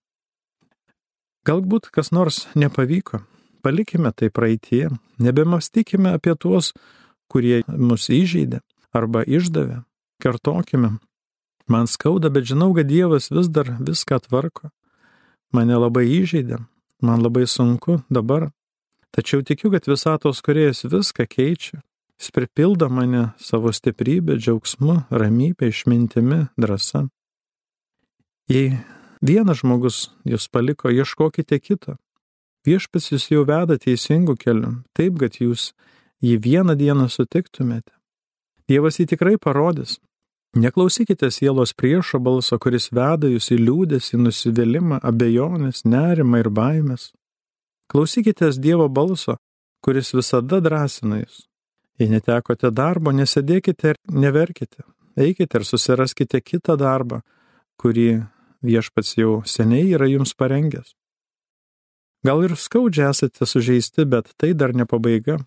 Galbūt 1.43 1.89
kas 1.91 2.13
nors 2.15 2.45
nepavyko, 2.55 3.25
palikime 3.67 4.13
tai 4.15 4.31
praeitie, 4.31 4.93
nebemastykime 5.19 6.13
apie 6.15 6.37
tuos, 6.39 6.71
kurie 7.27 7.65
mus 7.67 8.07
įžeidė 8.15 8.61
arba 8.95 9.25
išdavė, 9.27 9.81
kartokime. 10.23 10.97
Man 11.71 11.91
skauda, 11.91 12.31
bet 12.31 12.47
žinau, 12.49 12.71
kad 12.77 12.89
Dievas 12.91 13.31
vis 13.35 13.51
dar 13.51 13.75
viską 13.83 14.23
tvarko. 14.29 14.71
Mane 15.53 15.77
labai 15.77 16.07
įžeidė, 16.23 16.63
man 17.05 17.23
labai 17.23 17.45
sunku 17.51 18.01
dabar, 18.11 18.51
Tačiau 19.13 19.43
tikiu, 19.45 19.69
kad 19.71 19.85
visatos 19.85 20.41
kuriejas 20.41 20.87
viską 20.89 21.27
keičia. 21.29 21.83
Jis 22.17 22.31
pripildo 22.33 22.89
mane 22.89 23.35
savo 23.37 23.73
stiprybę, 23.73 24.39
džiaugsmu, 24.41 25.03
ramybę, 25.11 25.69
išmintimi, 25.69 26.47
drąsa. 26.57 27.09
Jei 28.49 28.79
vienas 29.21 29.61
žmogus 29.61 29.99
jūs 30.25 30.49
paliko, 30.49 30.89
ieškokite 30.89 31.59
kito. 31.61 31.99
Viešpats 32.65 33.11
jūs 33.13 33.29
jau 33.35 33.45
veda 33.45 33.77
teisingų 33.77 34.39
kelių, 34.41 34.73
taip, 34.97 35.19
kad 35.21 35.37
jūs 35.43 35.73
jį 36.25 36.39
vieną 36.41 36.79
dieną 36.79 37.11
sutiktumėte. 37.13 37.93
Dievas 38.71 38.97
jį 38.97 39.11
tikrai 39.13 39.37
parodys. 39.37 39.99
Neklausykite 40.53 41.31
sielos 41.31 41.73
priešo 41.73 42.19
balso, 42.21 42.59
kuris 42.61 42.91
veda 42.93 43.29
jūs 43.31 43.47
į 43.55 43.57
liūdės, 43.63 44.11
į 44.13 44.19
nusivylimą, 44.27 44.99
abejonės, 45.01 45.87
nerimą 45.89 46.43
ir 46.43 46.51
baimės. 46.53 47.07
Klausykitės 47.89 48.61
Dievo 48.61 48.91
balso, 48.93 49.39
kuris 49.81 50.13
visada 50.13 50.61
drąsina 50.61 51.23
jūs. 51.23 51.47
Jei 51.97 52.13
netekote 52.13 52.69
darbo, 52.69 53.17
nesėdėkite 53.17 53.95
ir 53.95 54.01
neverkite. 54.13 54.85
Eikite 55.17 55.61
ir 55.61 55.65
susiraskite 55.65 56.41
kitą 56.45 56.77
darbą, 56.77 57.23
kurį 57.81 58.27
viešpats 58.61 59.17
jau 59.17 59.41
seniai 59.49 59.89
yra 59.97 60.09
jums 60.13 60.37
parengęs. 60.37 60.93
Gal 62.29 62.45
ir 62.45 62.59
skaudžiai 62.61 63.09
esate 63.09 63.49
sužeisti, 63.49 64.05
bet 64.05 64.35
tai 64.37 64.53
dar 64.53 64.77
ne 64.77 64.85
pabaiga. 64.85 65.41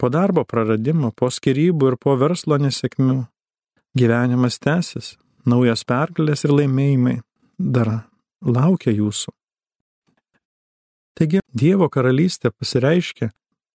Po 0.00 0.08
darbo 0.08 0.48
praradimo, 0.48 1.12
po 1.12 1.28
skirybų 1.28 1.92
ir 1.92 1.96
po 2.00 2.16
verslo 2.16 2.56
nesėkmių 2.56 3.26
gyvenimas 3.98 4.60
tęsis, 4.62 5.16
naujas 5.48 5.84
pergalės 5.88 6.44
ir 6.46 6.54
laimėjimai 6.54 7.18
dar 7.58 7.90
laukia 8.42 8.94
jūsų. 8.94 9.32
Taigi 11.18 11.42
Dievo 11.50 11.88
karalystė 11.90 12.52
pasireiškia 12.54 13.32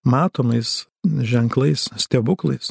matomais 0.08 0.86
ženklais, 1.04 1.90
stebuklais. 2.00 2.70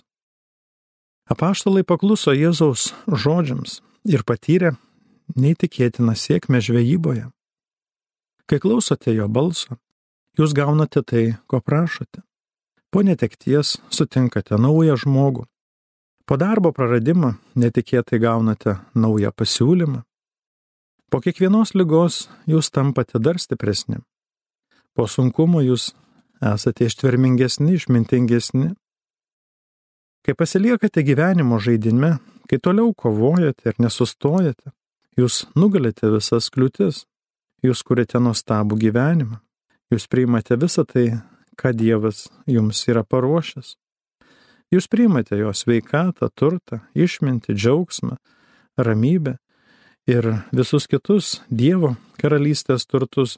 Apaštalai 1.29 1.83
pakluso 1.85 2.33
Jėzaus 2.33 2.89
žodžiams 3.07 3.79
ir 4.09 4.25
patyrė 4.25 4.73
neįtikėtiną 5.37 6.17
sėkmę 6.17 6.59
žvejyboje. 6.61 7.29
Kai 8.49 8.59
klausote 8.59 9.13
jo 9.13 9.29
balso, 9.29 9.77
jūs 10.37 10.53
gaunate 10.57 11.03
tai, 11.05 11.25
ko 11.47 11.61
prašote. 11.61 12.25
Po 12.91 13.01
netekties 13.01 13.77
sutinkate 13.89 14.57
naują 14.57 14.97
žmogų. 14.99 15.47
Po 16.23 16.37
darbo 16.39 16.71
praradimo 16.71 17.33
netikėtai 17.59 18.19
gaunate 18.23 18.77
naują 18.95 19.31
pasiūlymą. 19.35 20.03
Po 21.11 21.19
kiekvienos 21.21 21.73
lygos 21.75 22.29
jūs 22.47 22.71
tampate 22.71 23.19
dar 23.19 23.39
stipresni. 23.43 23.99
Po 24.95 25.07
sunkumo 25.07 25.59
jūs 25.61 25.91
esate 26.53 26.87
ištvermingesni, 26.87 27.75
išmintingesni. 27.75 28.71
Kai 30.23 30.35
pasiliekate 30.39 31.03
gyvenimo 31.03 31.59
žaidime, 31.59 32.15
kai 32.47 32.59
toliau 32.63 32.93
kovojate 32.95 33.73
ir 33.73 33.83
nesustojate, 33.83 34.71
jūs 35.19 35.43
nugalite 35.59 36.07
visas 36.07 36.47
kliūtis, 36.53 37.03
jūs 37.67 37.83
kuriate 37.83 38.23
nuostabų 38.23 38.79
gyvenimą, 38.87 39.41
jūs 39.91 40.07
priimate 40.07 40.55
visą 40.55 40.87
tai, 40.87 41.19
ką 41.59 41.75
Dievas 41.75 42.29
jums 42.47 42.87
yra 42.87 43.03
paruošęs. 43.03 43.75
Jūs 44.73 44.87
priimate 44.89 45.37
jo 45.37 45.51
sveikatą, 45.53 46.31
turtą, 46.33 46.79
išmintį, 46.97 47.53
džiaugsmą, 47.53 48.15
ramybę 48.81 49.35
ir 50.09 50.25
visus 50.49 50.87
kitus 50.89 51.43
Dievo 51.49 51.91
karalystės 52.17 52.87
turtus, 52.89 53.37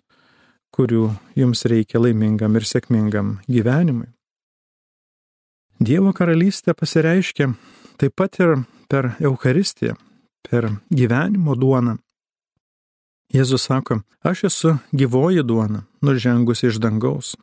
kurių 0.71 1.09
jums 1.35 1.65
reikia 1.67 1.99
laimingam 1.99 2.55
ir 2.55 2.63
sėkmingam 2.63 3.39
gyvenimui. 3.51 4.07
Dievo 5.79 6.13
karalystė 6.15 6.71
pasireiškia 6.71 7.49
taip 7.99 8.15
pat 8.15 8.39
ir 8.39 8.61
per 8.87 9.17
Eucharistiją, 9.19 9.97
per 10.47 10.69
gyvenimo 10.87 11.57
duoną. 11.59 11.97
Jėzus 13.35 13.65
sako, 13.67 13.99
aš 14.23 14.45
esu 14.47 14.71
gyvoji 14.95 15.43
duona, 15.43 15.83
nužengus 15.99 16.63
iš 16.63 16.79
dangaus. 16.79 17.33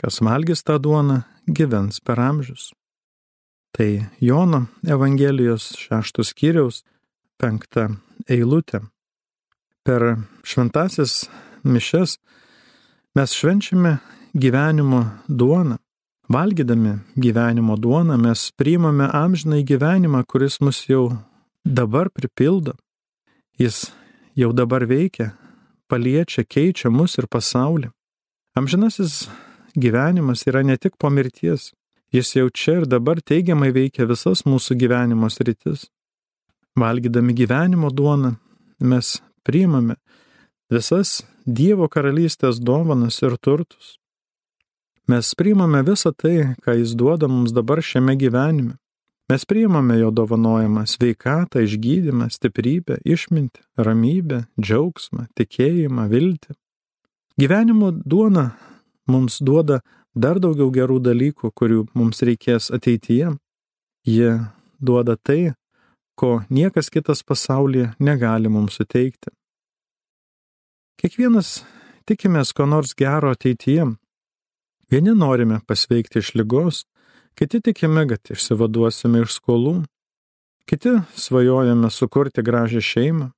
Kas 0.00 0.22
valgys 0.24 0.64
tą 0.64 0.78
duoną, 0.80 1.20
gyvens 1.44 2.00
per 2.00 2.22
amžius. 2.24 2.72
Tai 3.74 4.04
Jono 4.20 4.66
Evangelijos 4.86 5.72
šeštos 5.82 6.30
skyriaus 6.30 6.84
penkta 7.42 7.88
eilutė. 8.30 8.84
Per 9.84 10.14
šventasis 10.46 11.24
mišes 11.66 12.18
Mes 13.14 13.32
švenčiame 13.32 13.98
gyvenimo 14.34 15.06
duoną. 15.28 15.76
Valgydami 16.28 16.98
gyvenimo 17.16 17.76
duoną 17.76 18.16
mes 18.18 18.50
priimame 18.56 19.06
amžinai 19.12 19.62
gyvenimą, 19.62 20.24
kuris 20.26 20.60
mus 20.60 20.88
jau 20.88 21.12
dabar 21.64 22.10
pripildo. 22.10 22.74
Jis 23.58 23.92
jau 24.34 24.50
dabar 24.52 24.82
veikia, 24.86 25.30
paliečia, 25.86 26.42
keičia 26.42 26.90
mus 26.90 27.14
ir 27.18 27.30
pasaulį. 27.30 27.92
Amžinasis 28.58 29.28
gyvenimas 29.78 30.42
yra 30.50 30.64
ne 30.66 30.76
tik 30.76 30.98
po 30.98 31.10
mirties, 31.10 31.70
jis 32.14 32.30
jau 32.36 32.48
čia 32.50 32.78
ir 32.80 32.86
dabar 32.86 33.18
teigiamai 33.20 33.72
veikia 33.74 34.06
visas 34.06 34.44
mūsų 34.46 34.78
gyvenimo 34.78 35.30
sritis. 35.30 35.88
Valgydami 36.78 37.34
gyvenimo 37.34 37.90
duoną 37.90 38.36
mes 38.80 39.18
priimame 39.46 39.98
visas 40.70 41.22
Dievo 41.44 41.90
karalystės 41.92 42.56
dovanas 42.56 43.18
ir 43.20 43.34
turtus. 43.36 43.98
Mes 45.12 45.34
priimame 45.36 45.82
visą 45.84 46.14
tai, 46.16 46.54
ką 46.64 46.78
Jis 46.78 46.94
duoda 46.96 47.28
mums 47.28 47.52
dabar 47.52 47.82
šiame 47.84 48.14
gyvenime. 48.16 48.78
Mes 49.28 49.44
priimame 49.44 49.98
jo 49.98 50.08
dovanojimą 50.10 50.86
sveikatą, 50.88 51.60
išgydymą, 51.64 52.30
stiprybę, 52.32 52.96
išmintį, 53.04 53.60
ramybę, 53.76 54.46
džiaugsmą, 54.60 55.26
tikėjimą, 55.36 56.08
viltį. 56.08 56.56
Gyvenimo 57.40 57.90
duona 57.92 58.50
mums 59.08 59.42
duoda 59.44 59.82
dar 60.14 60.40
daugiau 60.40 60.70
gerų 60.72 61.00
dalykų, 61.02 61.50
kurių 61.54 61.84
mums 61.94 62.22
reikės 62.22 62.70
ateityje. 62.74 63.34
Jie 64.06 64.32
duoda 64.80 65.16
tai, 65.16 65.54
ko 66.14 66.42
niekas 66.50 66.90
kitas 66.92 67.24
pasaulyje 67.26 67.94
negali 67.98 68.50
mums 68.52 68.78
suteikti. 68.78 69.32
Kiekvienas 71.00 71.64
tikimės 72.08 72.52
ko 72.54 72.66
nors 72.70 72.94
gero 72.94 73.32
ateityje. 73.34 73.88
Vieni 74.92 75.14
norime 75.16 75.58
pasveikti 75.66 76.20
iš 76.20 76.34
lygos, 76.38 76.84
kiti 77.34 77.60
tikime, 77.64 78.04
kad 78.06 78.30
išsivaduosime 78.30 79.24
iš 79.24 79.38
skolų, 79.40 79.78
kiti 80.70 81.00
svajojame 81.18 81.90
sukurti 81.90 82.44
gražią 82.44 82.84
šeimą. 82.84 83.32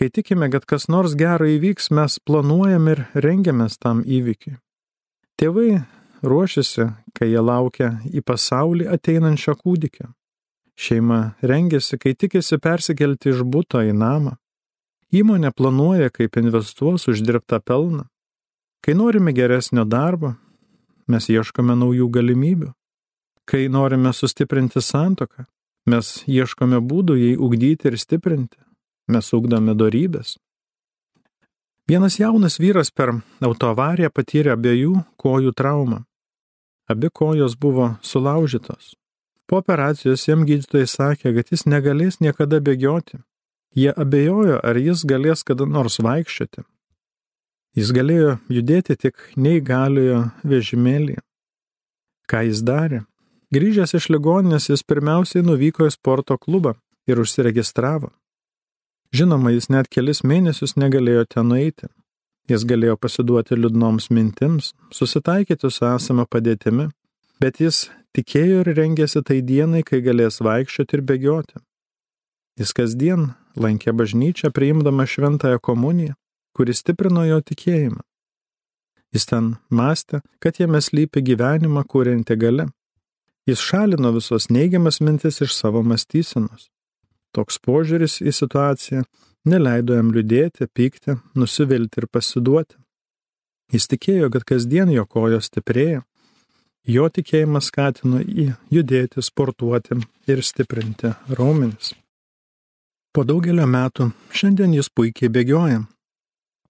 Kai 0.00 0.08
tikime, 0.08 0.48
kad 0.50 0.64
kas 0.64 0.88
nors 0.88 1.12
gero 1.14 1.44
įvyks, 1.44 1.90
mes 1.92 2.16
planuojam 2.24 2.88
ir 2.88 3.04
rengiamės 3.14 3.76
tam 3.76 4.00
įvykiui. 4.00 4.56
Tėvai 5.36 5.82
ruošiasi, 6.22 6.86
kai 7.16 7.30
jie 7.30 7.42
laukia 7.42 7.90
į 8.10 8.22
pasaulį 8.26 8.88
ateinančio 8.94 9.54
kūdikio. 9.58 10.10
Šeima 10.80 11.34
rengiasi, 11.44 11.98
kai 12.00 12.14
tikisi 12.16 12.58
persikelti 12.58 13.34
iš 13.34 13.42
būto 13.44 13.82
į 13.84 13.92
namą. 13.96 14.36
Įmonė 15.12 15.50
planuoja, 15.52 16.08
kaip 16.14 16.38
investuos 16.40 17.08
uždirbtą 17.10 17.60
pelną. 17.60 18.06
Kai 18.80 18.94
norime 18.96 19.34
geresnio 19.36 19.84
darbo, 19.84 20.36
mes 21.10 21.26
ieškome 21.28 21.74
naujų 21.76 22.08
galimybių. 22.14 22.70
Kai 23.44 23.66
norime 23.68 24.12
sustiprinti 24.14 24.80
santoką, 24.80 25.44
mes 25.90 26.22
ieškome 26.30 26.78
būdų 26.80 27.16
jai 27.18 27.32
ugdyti 27.36 27.90
ir 27.90 27.98
stiprinti. 27.98 28.60
Mes 29.10 29.32
ugdome 29.34 29.74
darybės. 29.74 30.36
Vienas 31.90 32.20
jaunas 32.20 32.60
vyras 32.62 32.92
per 32.94 33.10
autoavariją 33.42 34.12
patyrė 34.14 34.54
abiejų 34.54 34.94
kojų 35.18 35.50
traumą. 35.58 36.04
Abi 36.90 37.10
kojos 37.14 37.54
buvo 37.54 37.92
sulaužytos. 38.02 38.94
Po 39.46 39.58
operacijos 39.62 40.26
jam 40.26 40.42
gydytojai 40.46 40.88
sakė, 40.90 41.34
kad 41.36 41.50
jis 41.54 41.66
negalės 41.70 42.18
niekada 42.22 42.58
bėgioti, 42.62 43.20
Jie 43.74 43.92
abejojo, 43.94 44.58
ar 44.66 44.78
jis 44.82 45.04
galės 45.06 45.44
kada 45.46 45.66
nors 45.66 46.00
vaikščioti. 46.02 46.64
Jis 47.78 47.92
galėjo 47.94 48.32
judėti 48.50 48.96
tik 48.98 49.20
neįgaliojo 49.38 50.24
vežimėlį. 50.42 51.20
Ką 52.26 52.42
jis 52.48 52.64
darė? 52.66 53.04
Grįžęs 53.54 53.94
iš 53.94 54.08
ligoninės 54.10 54.68
jis 54.72 54.82
pirmiausiai 54.82 55.46
nuvyko 55.46 55.86
į 55.86 55.94
sporto 55.94 56.34
klubą 56.38 56.74
ir 57.06 57.22
užsiregistravo. 57.22 58.10
Žinoma, 59.14 59.54
jis 59.54 59.70
net 59.70 59.86
kelis 59.90 60.24
mėnesius 60.26 60.74
negalėjo 60.78 61.24
ten 61.30 61.46
nueiti. 61.50 61.86
Jis 62.50 62.64
galėjo 62.66 62.96
pasiduoti 62.98 63.54
liūdnoms 63.54 64.08
mintims, 64.10 64.72
susitaikyti 64.90 65.68
su 65.70 65.84
esama 65.86 66.24
padėtimi, 66.26 66.88
bet 67.38 67.60
jis 67.62 67.84
tikėjo 68.16 68.64
ir 68.64 68.70
rengėsi 68.74 69.22
tai 69.22 69.38
dienai, 69.46 69.84
kai 69.86 70.00
galės 70.02 70.40
vaikščioti 70.42 70.98
ir 70.98 71.04
bėgioti. 71.06 71.60
Jis 72.58 72.74
kasdien 72.74 73.28
lankė 73.54 73.94
bažnyčią 73.94 74.50
priimdama 74.56 75.06
šventąją 75.06 75.60
komuniją, 75.62 76.16
kuris 76.56 76.82
stiprino 76.82 77.22
jo 77.28 77.38
tikėjimą. 77.52 78.02
Jis 79.14 79.26
ten 79.30 79.54
mąstė, 79.70 80.20
kad 80.42 80.58
jame 80.58 80.82
slypi 80.82 81.22
gyvenimą 81.22 81.86
kūrinti 81.86 82.34
gale. 82.38 82.66
Jis 83.46 83.62
šalino 83.62 84.10
visos 84.14 84.50
neigiamas 84.50 85.00
mintis 85.00 85.40
iš 85.46 85.54
savo 85.54 85.82
mąstysenos. 85.86 86.68
Toks 87.34 87.62
požiūris 87.62 88.20
į 88.26 88.34
situaciją 88.34 89.06
neleido 89.48 89.96
jam 89.96 90.10
liūdėti, 90.14 90.68
pykti, 90.74 91.16
nusivilti 91.34 92.02
ir 92.02 92.06
pasiduoti. 92.12 92.76
Jis 93.70 93.86
tikėjo, 93.90 94.30
kad 94.34 94.44
kasdien 94.44 94.90
jo 94.90 95.06
kojos 95.06 95.50
stiprėja. 95.50 96.02
Jo 96.88 97.06
tikėjimas 97.12 97.68
skatino 97.70 98.22
jį 98.24 98.50
judėti, 98.72 99.22
sportuoti 99.22 100.00
ir 100.30 100.42
stiprinti 100.42 101.12
raumenis. 101.28 101.92
Po 103.12 103.24
daugelio 103.26 103.66
metų 103.66 104.10
šiandien 104.34 104.74
jis 104.74 104.88
puikiai 104.88 105.30
bėgioja. 105.34 105.84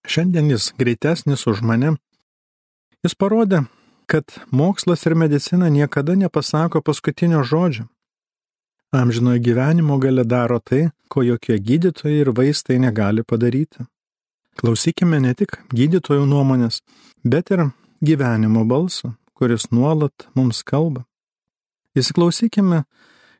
Šiandien 0.08 0.50
jis 0.50 0.70
greitesnis 0.80 1.46
už 1.46 1.60
mane. 1.62 1.94
Jis 3.04 3.14
parodė, 3.16 3.62
kad 4.10 4.34
mokslas 4.50 5.06
ir 5.06 5.14
medicina 5.14 5.68
niekada 5.68 6.16
nepasako 6.16 6.82
paskutinio 6.82 7.44
žodžio. 7.44 7.86
Amžinojo 8.92 9.38
gyvenimo 9.38 9.98
gale 9.98 10.24
daro 10.24 10.58
tai, 10.58 10.88
ko 11.08 11.22
jokie 11.22 11.58
gydytojai 11.58 12.24
ir 12.24 12.32
vaistai 12.34 12.78
negali 12.82 13.22
padaryti. 13.22 13.86
Klausykime 14.58 15.20
ne 15.22 15.30
tik 15.38 15.60
gydytojų 15.70 16.26
nuomonės, 16.26 16.80
bet 17.22 17.52
ir 17.54 17.68
gyvenimo 18.02 18.64
balso, 18.66 19.12
kuris 19.38 19.68
nuolat 19.70 20.26
mums 20.34 20.64
kalba. 20.66 21.04
Įsiklausykime, 21.94 22.82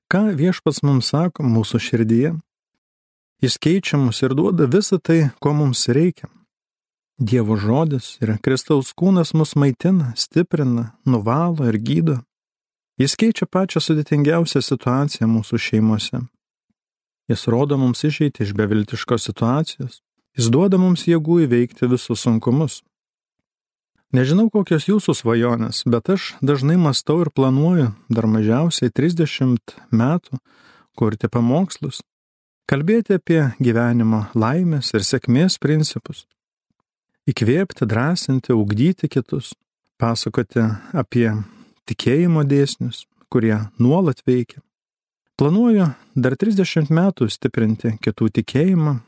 ką 0.07 0.23
viešpats 0.39 0.85
mums 0.87 1.11
sako 1.11 1.43
mūsų 1.43 1.83
širdyje. 1.83 2.33
Jis 3.43 3.59
keičia 3.59 3.99
mus 3.99 4.23
ir 4.23 4.37
duoda 4.39 4.71
visą 4.71 5.01
tai, 5.03 5.33
ko 5.43 5.51
mums 5.57 5.89
reikia. 5.91 6.31
Dievo 7.19 7.59
žodis 7.59 8.21
ir 8.23 8.37
Kristaus 8.39 8.95
kūnas 8.95 9.35
mus 9.35 9.57
maitina, 9.59 10.15
stiprina, 10.17 10.93
nuvalo 11.05 11.67
ir 11.69 11.83
gydo. 11.83 12.21
Jis 13.01 13.17
keičia 13.17 13.47
pačią 13.49 13.81
sudėtingiausią 13.81 14.61
situaciją 14.61 15.29
mūsų 15.31 15.57
šeimose. 15.57 16.21
Jis 17.33 17.47
rodo 17.49 17.79
mums 17.81 18.03
išeiti 18.05 18.45
iš 18.45 18.53
beviltiškos 18.59 19.25
situacijos. 19.31 20.03
Jis 20.37 20.51
duoda 20.53 20.77
mums 20.79 21.07
jėgų 21.09 21.39
įveikti 21.47 21.89
visus 21.89 22.27
sunkumus. 22.27 22.83
Nežinau, 24.13 24.49
kokios 24.51 24.89
jūsų 24.91 25.15
svajonės, 25.15 25.85
bet 25.87 26.11
aš 26.13 26.35
dažnai 26.43 26.77
mastau 26.77 27.21
ir 27.23 27.31
planuoju 27.31 27.93
dar 28.11 28.27
mažiausiai 28.27 28.91
30 28.91 29.79
metų 29.95 30.41
kurti 30.99 31.31
pamokslus, 31.31 32.03
kalbėti 32.69 33.17
apie 33.17 33.41
gyvenimo 33.63 34.27
laimės 34.35 34.91
ir 34.99 35.07
sėkmės 35.07 35.57
principus 35.63 36.27
įkvėpti, 37.31 37.87
drąsinti, 37.87 38.53
ugdyti 38.57 39.09
kitus, 39.09 39.55
pasakoti 40.01 40.67
apie 40.93 41.31
tikėjimo 41.91 42.45
dėsnius, 42.47 43.05
kurie 43.31 43.57
nuolat 43.83 44.23
veikia. 44.27 44.63
Planuoju 45.41 45.87
dar 46.15 46.37
30 46.37 46.91
metų 46.93 47.31
stiprinti 47.33 47.95
kitų 48.05 48.29
tikėjimą, 48.39 48.99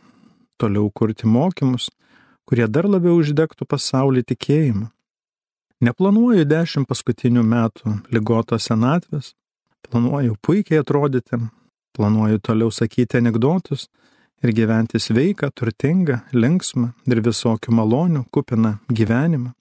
toliau 0.57 0.89
kurti 0.91 1.29
mokymus, 1.29 1.91
kurie 2.49 2.67
dar 2.69 2.89
labiau 2.89 3.19
uždegtų 3.21 3.69
pasaulį 3.69 4.25
tikėjimą. 4.33 4.89
Neplanuoju 5.83 6.47
10 6.47 6.87
paskutinių 6.89 7.43
metų 7.43 7.97
lygotos 8.15 8.69
senatvės, 8.71 9.33
planuoju 9.89 10.37
puikiai 10.41 10.81
atrodyti, 10.81 11.41
planuoju 11.97 12.39
toliau 12.39 12.71
sakyti 12.71 13.19
anegdotus 13.19 13.89
ir 14.43 14.55
gyventi 14.55 15.01
sveiką, 15.03 15.51
turtingą, 15.55 16.21
linksmą 16.33 16.93
ir 17.11 17.23
visokių 17.27 17.75
malonių 17.79 18.25
kupiną 18.31 18.77
gyvenimą. 18.89 19.53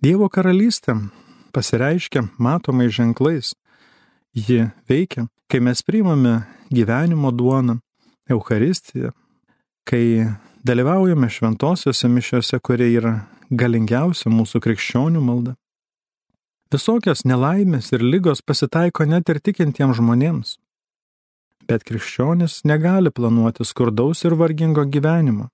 Dievo 0.00 0.28
karalystė 0.32 0.94
pasireiškia 1.52 2.24
matomai 2.38 2.88
ženklais. 2.88 3.54
Ji 4.34 4.70
veikia, 4.88 5.26
kai 5.50 5.60
mes 5.60 5.82
priimame 5.82 6.44
gyvenimo 6.70 7.32
duoną, 7.34 7.80
Euharistiją, 8.30 9.10
kai 9.84 10.30
dalyvaujame 10.62 11.26
šventosiuose 11.26 12.08
mišiuose, 12.08 12.60
kurie 12.62 12.86
yra 12.94 13.14
galingiausia 13.50 14.30
mūsų 14.30 14.60
krikščionių 14.62 15.22
malda. 15.24 15.56
Visokios 16.70 17.24
nelaimės 17.26 17.90
ir 17.90 18.04
lygos 18.06 18.44
pasitaiko 18.46 19.02
net 19.02 19.28
ir 19.32 19.40
tikintiems 19.42 19.98
žmonėms. 19.98 20.58
Bet 21.66 21.82
krikščionis 21.88 22.60
negali 22.62 23.10
planuoti 23.10 23.66
skurdaus 23.66 24.22
ir 24.24 24.36
vargingo 24.38 24.84
gyvenimo. 24.86 25.48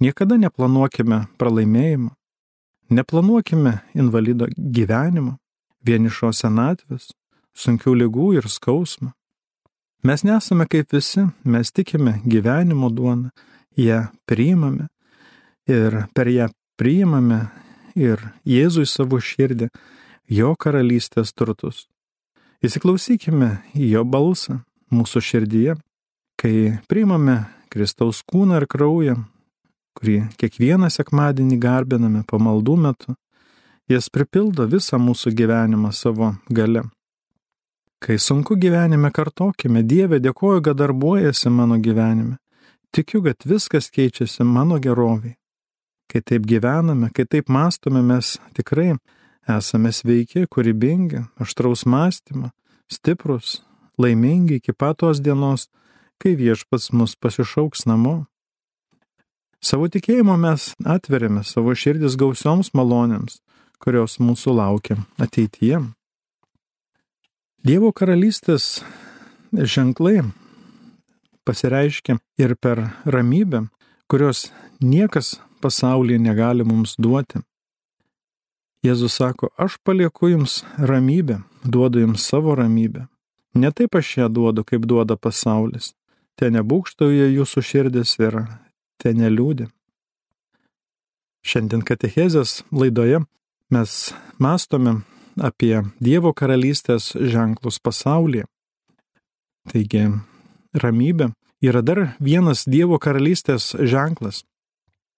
Niekada 0.00 0.36
neplanuokime 0.40 1.26
pralaimėjimo. 1.40 2.14
Neplanuokime 2.88 3.78
invalido 3.94 4.46
gyvenimo, 4.56 5.36
vienišo 5.86 6.30
senatvės, 6.30 7.10
sunkių 7.56 7.94
lygų 8.02 8.28
ir 8.38 8.46
skausmą. 8.50 9.10
Mes 10.06 10.22
nesame 10.22 10.68
kaip 10.70 10.92
visi, 10.94 11.24
mes 11.42 11.72
tikime 11.74 12.20
gyvenimo 12.22 12.90
duoną, 12.94 13.32
ją 13.76 14.04
priimame 14.26 14.86
ir 15.66 16.06
per 16.14 16.30
ją 16.30 16.46
priimame 16.78 17.48
ir 17.98 18.22
Jėzui 18.46 18.86
savo 18.86 19.18
širdį, 19.18 19.70
jo 20.30 20.54
karalystės 20.54 21.32
turtus. 21.34 21.86
Įsiklausykime 22.62 23.50
į 23.74 23.90
jo 23.96 24.04
balsą, 24.06 24.60
mūsų 24.94 25.22
širdyje, 25.26 25.76
kai 26.38 26.78
priimame 26.86 27.46
Kristaus 27.72 28.22
kūną 28.22 28.60
ir 28.62 28.68
kraują, 28.70 29.16
kurį 29.96 30.18
kiekvieną 30.40 30.90
sekmadienį 30.92 31.56
garbiname 31.62 32.22
pamaldų 32.28 32.76
metu, 32.84 33.16
jis 33.90 34.10
pripildo 34.12 34.66
visą 34.70 35.00
mūsų 35.00 35.32
gyvenimą 35.40 35.92
savo 35.94 36.34
gale. 36.50 36.84
Kai 38.02 38.18
sunku 38.20 38.58
gyvenime 38.60 39.10
kartokime, 39.10 39.82
Dieve 39.82 40.20
dėkoju, 40.20 40.60
kad 40.62 40.76
darbuojasi 40.76 41.50
mano 41.50 41.78
gyvenime. 41.80 42.36
Tikiu, 42.92 43.22
kad 43.24 43.46
viskas 43.48 43.88
keičiasi 43.90 44.44
mano 44.44 44.78
geroviai. 44.78 45.34
Kai 46.06 46.20
taip 46.22 46.44
gyvename, 46.46 47.08
kai 47.10 47.24
taip 47.24 47.48
mastome, 47.48 48.02
mes 48.04 48.36
tikrai 48.54 48.92
esame 49.48 49.90
sveiki, 49.92 50.44
kūrybingi, 50.52 51.24
aštraus 51.40 51.86
mąstymo, 51.88 52.52
stiprus, 52.92 53.62
laimingi 53.98 54.60
iki 54.60 54.72
patos 54.76 55.22
dienos, 55.24 55.66
kai 56.22 56.36
viešpats 56.38 56.92
mus 56.92 57.16
pasišauks 57.16 57.86
namo. 57.90 58.26
Savo 59.66 59.88
tikėjimo 59.90 60.36
mes 60.38 60.68
atveriame 60.86 61.40
savo 61.42 61.72
širdis 61.74 62.14
gausioms 62.20 62.68
malonėms, 62.76 63.40
kurios 63.82 64.12
mūsų 64.22 64.52
laukia 64.54 64.94
ateityje. 65.18 65.80
Dievo 67.66 67.88
karalystės 67.90 68.84
ženklai 69.50 70.20
pasireiškia 71.48 72.14
ir 72.38 72.54
per 72.62 72.84
ramybę, 73.16 73.64
kurios 74.06 74.52
niekas 74.78 75.32
pasaulyje 75.64 76.20
negali 76.22 76.62
mums 76.62 76.94
duoti. 76.98 77.42
Jėzus 78.86 79.16
sako, 79.18 79.50
aš 79.58 79.80
palieku 79.82 80.30
jums 80.30 80.60
ramybę, 80.78 81.40
duodu 81.64 82.04
jums 82.04 82.28
savo 82.30 82.54
ramybę. 82.54 83.08
Ne 83.58 83.72
taip 83.74 83.98
aš 83.98 84.12
ją 84.20 84.30
duodu, 84.30 84.62
kaip 84.62 84.86
duoda 84.86 85.18
pasaulis. 85.18 85.96
Te 86.38 86.52
nebūkštauja 86.54 87.32
jūsų 87.32 87.64
širdis 87.72 88.14
ir 88.22 88.44
te 89.02 89.12
neliūdė. 89.16 89.68
Šiandien 91.46 91.84
katechezės 91.86 92.62
laidoje 92.74 93.22
mes 93.70 93.92
mastome 94.42 95.00
apie 95.38 95.84
Dievo 96.02 96.32
karalystės 96.34 97.12
ženklus 97.14 97.78
pasaulyje. 97.78 98.46
Taigi, 99.70 100.08
ramybė 100.74 101.30
yra 101.62 101.82
dar 101.82 102.02
vienas 102.18 102.64
Dievo 102.66 102.98
karalystės 102.98 103.74
ženklas. 103.78 104.42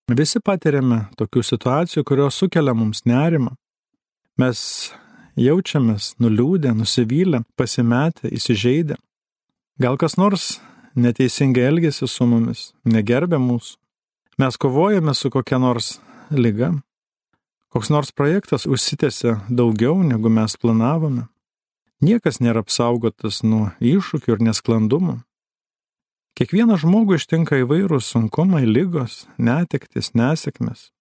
Visi 0.08 0.40
patiriame 0.40 1.06
tokių 1.20 1.42
situacijų, 1.44 2.04
kurios 2.04 2.38
sukelia 2.40 2.72
mums 2.74 3.04
nerimą. 3.04 3.52
Mes 4.40 4.60
jaučiamės 5.36 6.14
nuliūdę, 6.22 6.72
nusivylę, 6.74 7.42
pasimetę, 7.56 8.30
įsižeidę. 8.32 8.96
Gal 9.78 9.98
kas 10.00 10.16
nors 10.16 10.58
neteisingai 10.98 11.68
elgesi 11.70 12.08
su 12.10 12.26
mumis, 12.26 12.72
negerbė 12.84 13.38
mūsų. 13.42 13.76
Mes 14.38 14.58
kovojame 14.60 15.14
su 15.14 15.30
kokia 15.34 15.58
nors 15.58 15.96
lyga. 16.30 16.72
Koks 17.74 17.90
nors 17.90 18.12
projektas 18.12 18.66
užsitęsia 18.66 19.40
daugiau, 19.50 19.98
negu 20.02 20.30
mes 20.32 20.54
planavome. 20.56 21.26
Niekas 22.00 22.38
nėra 22.40 22.62
apsaugotas 22.62 23.42
nuo 23.42 23.72
iššūkių 23.82 24.36
ir 24.36 24.44
nesklandumų. 24.48 25.16
Kiekvieną 26.38 26.76
žmogų 26.78 27.16
ištinka 27.18 27.58
įvairūs 27.64 28.12
sunkumai, 28.12 28.62
lygos, 28.62 29.24
netektis, 29.42 30.12
nesėkmės. 30.14 30.92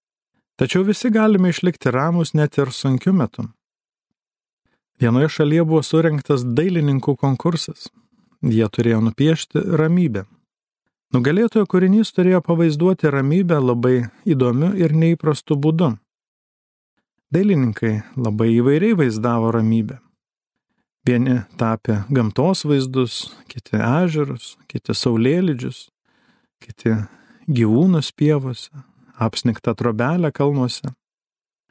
Tačiau 0.58 0.82
visi 0.82 1.12
galime 1.14 1.52
išlikti 1.54 1.92
ramus 1.94 2.34
net 2.34 2.58
ir 2.58 2.74
sunkiu 2.74 3.14
metu. 3.14 3.46
Vienoje 4.98 5.30
šalyje 5.36 5.62
buvo 5.62 5.84
surinktas 5.86 6.42
dailininkų 6.42 7.14
konkursas. 7.22 7.86
Jie 8.42 8.66
turėjo 8.70 9.00
nupiešti 9.02 9.58
ramybę. 9.80 10.22
Nugalėtojo 11.14 11.66
kūrinys 11.66 12.12
turėjo 12.14 12.38
pavaizduoti 12.46 13.10
ramybę 13.10 13.56
labai 13.58 14.10
įdomiu 14.28 14.74
ir 14.78 14.92
neįprastu 14.94 15.56
būdu. 15.56 15.96
Dailininkai 17.34 17.94
labai 18.16 18.52
įvairiai 18.60 18.94
vaizdavo 18.96 19.50
ramybę. 19.56 19.98
Vieni 21.08 21.40
tapė 21.58 22.02
gamtos 22.12 22.62
vaizdus, 22.68 23.32
kiti 23.48 23.80
ežerus, 23.80 24.54
kiti 24.68 24.94
saulėlydžius, 24.94 25.88
kiti 26.62 26.94
gyvūnus 27.48 28.12
pievose, 28.12 28.70
apsniktą 29.18 29.74
trobelę 29.74 30.30
kalnuose. 30.36 30.92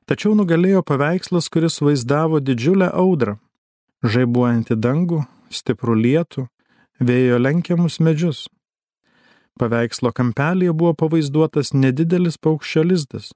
Tačiau 0.08 0.34
nugalėjo 0.36 0.84
paveikslas, 0.84 1.48
kuris 1.54 1.80
vaizdavo 1.84 2.42
didžiulę 2.42 2.90
audrą, 2.92 3.38
žaibuojantį 4.04 4.78
dangų, 4.84 5.24
stiprų 5.54 5.96
lietų, 6.02 6.48
vėjo 7.00 7.38
lenkiamus 7.42 8.00
medžius. 8.00 8.48
Paveikslo 9.58 10.12
kampelėje 10.14 10.74
buvo 10.78 10.94
pavaizduotas 10.94 11.74
nedidelis 11.74 12.38
paukščio 12.38 12.84
lizdas. 12.86 13.32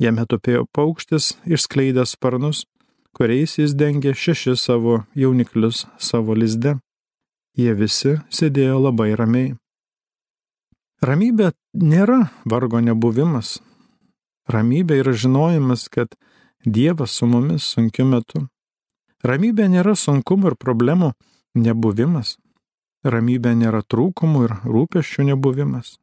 Jame 0.00 0.24
tupėjo 0.26 0.66
paukštis, 0.72 1.34
išskleidęs 1.44 2.14
sparnus, 2.16 2.64
kuriais 3.16 3.58
jis 3.58 3.74
dengė 3.74 4.14
šešis 4.14 4.62
savo 4.68 5.02
jauniklius 5.14 5.86
savo 5.98 6.36
lizde. 6.38 6.78
Jie 7.58 7.74
visi 7.74 8.14
sėdėjo 8.30 8.78
labai 8.86 9.10
ramiai. 9.18 9.56
Ramybė 11.02 11.50
nėra 11.74 12.30
vargo 12.44 12.80
nebuvimas. 12.80 13.58
Ramybė 14.48 15.00
yra 15.02 15.12
žinojimas, 15.12 15.88
kad 15.88 16.14
Dievas 16.64 17.10
su 17.16 17.26
mumis 17.26 17.64
sunkiu 17.72 18.04
metu. 18.04 18.42
Ramybė 19.24 19.68
nėra 19.72 19.94
sunkumų 19.96 20.52
ir 20.52 20.56
problemų 20.60 21.14
nebuvimas. 21.56 22.36
Ramybė 23.04 23.54
nėra 23.56 23.80
trūkumų 23.80 24.44
ir 24.44 24.54
rūpeščių 24.68 25.30
nebuvimas. 25.30 25.96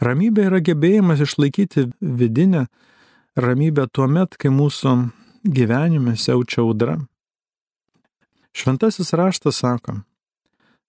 Ramybė 0.00 0.46
yra 0.48 0.60
gebėjimas 0.64 1.20
išlaikyti 1.24 1.90
vidinę 2.00 2.68
ramybę 3.36 3.88
tuo 3.92 4.06
met, 4.06 4.36
kai 4.38 4.52
mūsų 4.54 4.94
gyvenime 5.44 6.14
siaučia 6.16 6.62
audra. 6.62 6.96
Šventasis 8.56 9.12
raštas 9.14 9.60
sako, 9.62 10.00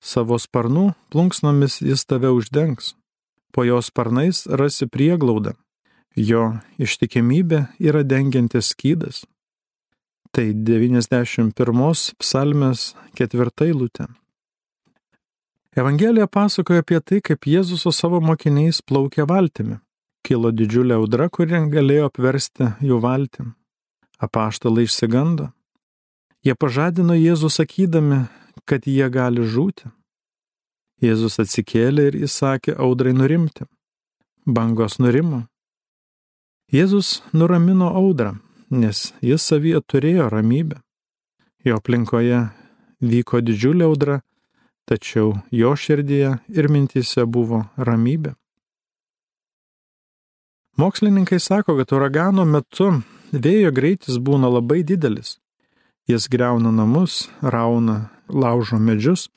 savo 0.02 0.38
sparnų 0.42 0.92
plunksnomis 1.14 1.82
jis 1.82 2.06
tave 2.06 2.32
uždengs, 2.34 2.96
po 3.52 3.66
jos 3.66 3.92
sparnais 3.92 4.46
rasi 4.48 4.88
prieglaudą, 4.88 5.54
jo 6.16 6.56
ištikimybė 6.82 7.66
yra 7.80 8.06
dengiantis 8.06 8.74
skydas. 8.74 9.26
Tai 10.32 10.48
91 10.56 11.52
psalmės 12.22 12.94
ketvirtai 13.20 13.74
lūtė. 13.76 14.08
Evangelija 15.76 16.28
pasakoja 16.28 16.84
apie 16.84 17.00
tai, 17.00 17.22
kaip 17.24 17.48
Jėzus 17.48 17.86
su 17.86 17.92
savo 17.96 18.20
mokiniais 18.20 18.82
plaukė 18.84 19.24
valtimi. 19.24 19.78
Kilo 20.28 20.52
didžiulė 20.52 20.98
audra, 21.00 21.30
kuri 21.30 21.62
galėjo 21.72 22.10
apversti 22.10 22.68
jų 22.84 23.00
valtim. 23.00 23.54
Apaštalai 24.20 24.84
išsigando. 24.84 25.48
Jie 26.44 26.56
pažadino 26.60 27.16
Jėzų 27.16 27.50
sakydami, 27.50 28.26
kad 28.66 28.84
jie 28.86 29.08
gali 29.10 29.46
žūti. 29.48 29.88
Jėzus 31.02 31.40
atsikėlė 31.40 32.10
ir 32.10 32.18
įsakė 32.28 32.76
audrai 32.76 33.14
nurimti. 33.16 33.64
Bangos 34.46 35.00
nurimo. 35.00 35.46
Jėzus 36.72 37.22
nuramino 37.32 37.94
audrą, 37.96 38.36
nes 38.70 39.14
jis 39.22 39.42
savyje 39.42 39.80
turėjo 39.88 40.28
ramybę. 40.30 40.82
Jo 41.64 41.80
aplinkoje 41.80 42.42
vyko 43.00 43.42
didžiulė 43.42 43.88
audra 43.88 44.20
tačiau 44.86 45.36
jo 45.52 45.76
širdyje 45.76 46.38
ir 46.50 46.70
mintise 46.70 47.26
buvo 47.26 47.66
ramybė. 47.78 48.34
Mokslininkai 50.78 51.40
sako, 51.40 51.76
kad 51.78 51.92
uragano 51.94 52.46
metu 52.46 52.88
vėjo 53.32 53.72
greitis 53.76 54.18
būna 54.18 54.50
labai 54.50 54.82
didelis. 54.88 55.38
Jis 56.10 56.28
greuna 56.32 56.72
namus, 56.72 57.30
rauna, 57.42 58.10
laužo 58.28 58.80
medžius. 58.80 59.28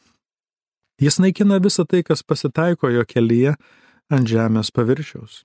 Jis 1.01 1.19
naikina 1.19 1.59
visą 1.59 1.85
tai, 1.85 2.03
kas 2.03 2.23
pasitaiko 2.23 2.89
jo 2.89 3.05
kelyje 3.05 3.57
ant 4.11 4.29
žemės 4.31 4.71
paviršiaus. 4.71 5.43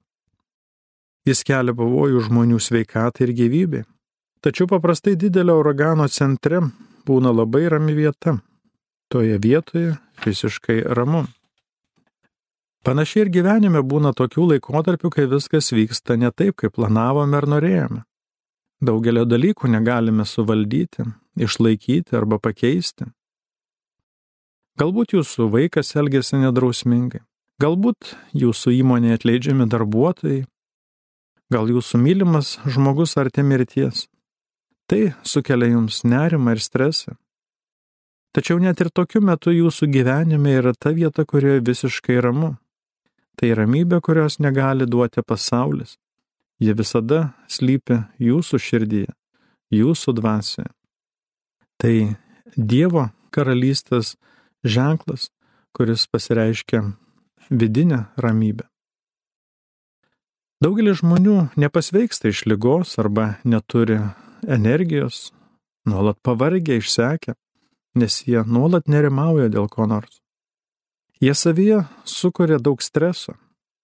Jis 1.27 1.43
kelia 1.43 1.75
pavojų 1.75 2.21
žmonių 2.29 2.59
sveikatai 2.63 3.27
ir 3.27 3.33
gyvybei. 3.35 3.87
Tačiau 4.39 4.69
paprastai 4.71 5.17
didelio 5.19 5.57
uragano 5.59 6.07
centre 6.07 6.61
būna 7.05 7.33
labai 7.35 7.65
rami 7.73 7.97
vieta 7.97 8.37
toje 9.09 9.37
vietoje 9.41 9.97
visiškai 10.25 10.83
ramu. 10.95 11.25
Panašiai 12.85 13.25
ir 13.25 13.31
gyvenime 13.33 13.81
būna 13.83 14.13
tokių 14.15 14.45
laikotarpių, 14.53 15.09
kai 15.11 15.25
viskas 15.27 15.73
vyksta 15.75 16.15
ne 16.15 16.31
taip, 16.31 16.55
kaip 16.61 16.77
planavome 16.77 17.35
ar 17.37 17.47
norėjome. 17.49 18.03
Daugelio 18.79 19.25
dalykų 19.27 19.67
negalime 19.67 20.23
suvaldyti, 20.23 21.03
išlaikyti 21.35 22.15
arba 22.15 22.39
pakeisti. 22.39 23.09
Galbūt 24.79 25.17
jūsų 25.17 25.49
vaikas 25.51 25.91
elgesi 25.99 26.39
nedrausmingai, 26.39 27.19
galbūt 27.59 28.13
jūsų 28.31 28.77
įmonėje 28.77 29.19
atleidžiami 29.19 29.67
darbuotojai, 29.67 30.45
gal 31.51 31.67
jūsų 31.67 31.99
mylimas 31.99 32.55
žmogus 32.63 33.17
arti 33.19 33.43
mirties. 33.43 34.07
Tai 34.87 35.11
sukelia 35.27 35.73
jums 35.73 36.05
nerimą 36.07 36.55
ir 36.55 36.63
stresą. 36.63 37.19
Tačiau 38.31 38.59
net 38.61 38.77
ir 38.83 38.91
tokiu 38.93 39.23
metu 39.25 39.49
jūsų 39.49 39.89
gyvenime 39.89 40.53
yra 40.59 40.75
ta 40.77 40.91
vieta, 40.93 41.25
kurioje 41.25 41.63
visiškai 41.65 42.19
ramu. 42.21 42.53
Tai 43.39 43.49
ramybė, 43.57 44.01
kurios 44.05 44.37
negali 44.43 44.85
duoti 44.85 45.23
pasaulis. 45.25 45.97
Ji 46.61 46.75
visada 46.75 47.31
slypi 47.49 48.03
jūsų 48.21 48.59
širdyje, 48.61 49.13
jūsų 49.73 50.13
dvasioje. 50.19 50.69
Tai 51.79 51.93
Dievo 52.57 53.07
karalystės 53.31 54.15
ženklas, 54.65 55.29
kuris 55.73 56.05
pasireiškia 56.11 56.81
vidinę 57.49 58.03
ramybę. 58.17 58.65
Daugelis 60.59 60.99
žmonių 60.99 61.53
nepasveiksta 61.55 62.33
iš 62.33 62.43
lygos 62.49 62.97
arba 62.99 63.37
neturi 63.47 64.01
energijos, 64.43 65.29
nuolat 65.87 66.19
pavargę, 66.25 66.81
išsekę 66.81 67.37
nes 67.99 68.21
jie 68.27 68.41
nuolat 68.47 68.87
nerimauja 68.87 69.49
dėl 69.51 69.67
ko 69.69 69.87
nors. 69.89 70.21
Jie 71.19 71.33
savyje 71.35 71.83
sukuria 72.07 72.59
daug 72.63 72.81
streso. 72.81 73.35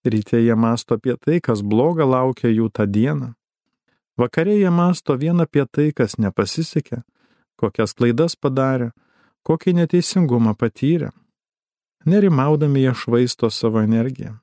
Ryte 0.06 0.38
jie 0.40 0.54
masto 0.56 0.96
apie 0.96 1.16
tai, 1.20 1.40
kas 1.40 1.60
bloga 1.62 2.06
laukia 2.06 2.48
jų 2.48 2.70
tą 2.72 2.86
dieną. 2.86 3.34
Vakarė 4.16 4.56
jie 4.56 4.70
masto 4.72 5.16
vien 5.20 5.42
apie 5.44 5.66
tai, 5.68 5.90
kas 5.92 6.16
nepasisekė, 6.16 7.02
kokias 7.60 7.92
klaidas 7.92 8.36
padarė, 8.40 8.92
kokį 9.44 9.76
neteisingumą 9.82 10.54
patyrė. 10.56 11.10
Nerimaudami 12.06 12.86
jie 12.86 12.94
švaisto 12.94 13.50
savo 13.50 13.82
energiją. 13.82 14.38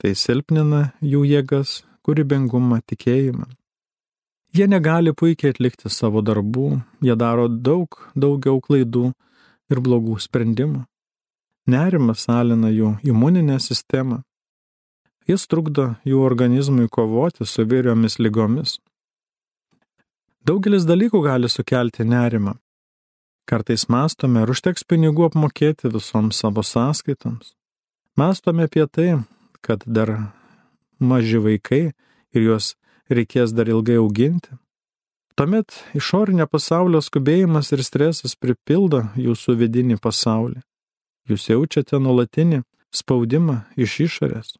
Tai 0.00 0.14
silpnina 0.18 0.88
jų 1.04 1.22
jėgas, 1.28 1.84
kūrybingumą, 2.02 2.80
tikėjimą. 2.82 3.46
Jie 4.54 4.66
negali 4.70 5.10
puikiai 5.10 5.50
atlikti 5.50 5.90
savo 5.90 6.20
darbų, 6.22 6.78
jie 7.02 7.14
daro 7.18 7.48
daug 7.50 7.96
daugiau 8.14 8.60
klaidų 8.62 9.08
ir 9.72 9.80
blogų 9.82 10.20
sprendimų. 10.22 10.84
Nerimas 11.66 12.28
alina 12.30 12.70
jų 12.70 12.92
imuninę 13.02 13.56
sistemą. 13.58 14.20
Jis 15.26 15.48
trukdo 15.50 15.94
jų 16.06 16.20
organizmui 16.22 16.86
kovoti 16.92 17.48
su 17.48 17.64
vyriomis 17.66 18.20
lygomis. 18.20 18.76
Daugelis 20.46 20.86
dalykų 20.86 21.24
gali 21.24 21.48
sukelti 21.50 22.06
nerimą. 22.06 22.54
Kartais 23.50 23.88
mastome, 23.88 24.44
ar 24.44 24.54
užteks 24.54 24.86
pinigų 24.86 25.26
apmokėti 25.32 25.90
visoms 25.90 26.38
savo 26.44 26.62
sąskaitoms. 26.62 27.56
Mastome 28.16 28.68
apie 28.68 28.86
tai, 28.86 29.10
kad 29.64 29.82
dar 29.84 30.14
maži 31.00 31.42
vaikai 31.42 31.82
ir 32.36 32.46
juos 32.46 32.74
reikės 33.10 33.52
dar 33.56 33.68
ilgai 33.68 33.98
auginti. 34.00 34.54
Tuomet 35.34 35.74
išorinio 35.98 36.46
pasaulio 36.46 37.00
skubėjimas 37.02 37.72
ir 37.74 37.82
stresas 37.82 38.36
pripildo 38.38 39.02
jūsų 39.18 39.56
vidinį 39.64 39.98
pasaulį. 40.02 40.60
Jūs 41.28 41.48
jaučiate 41.50 41.98
nuolatinį 41.98 42.62
spaudimą 42.94 43.64
iš 43.76 43.98
išorės. 44.06 44.54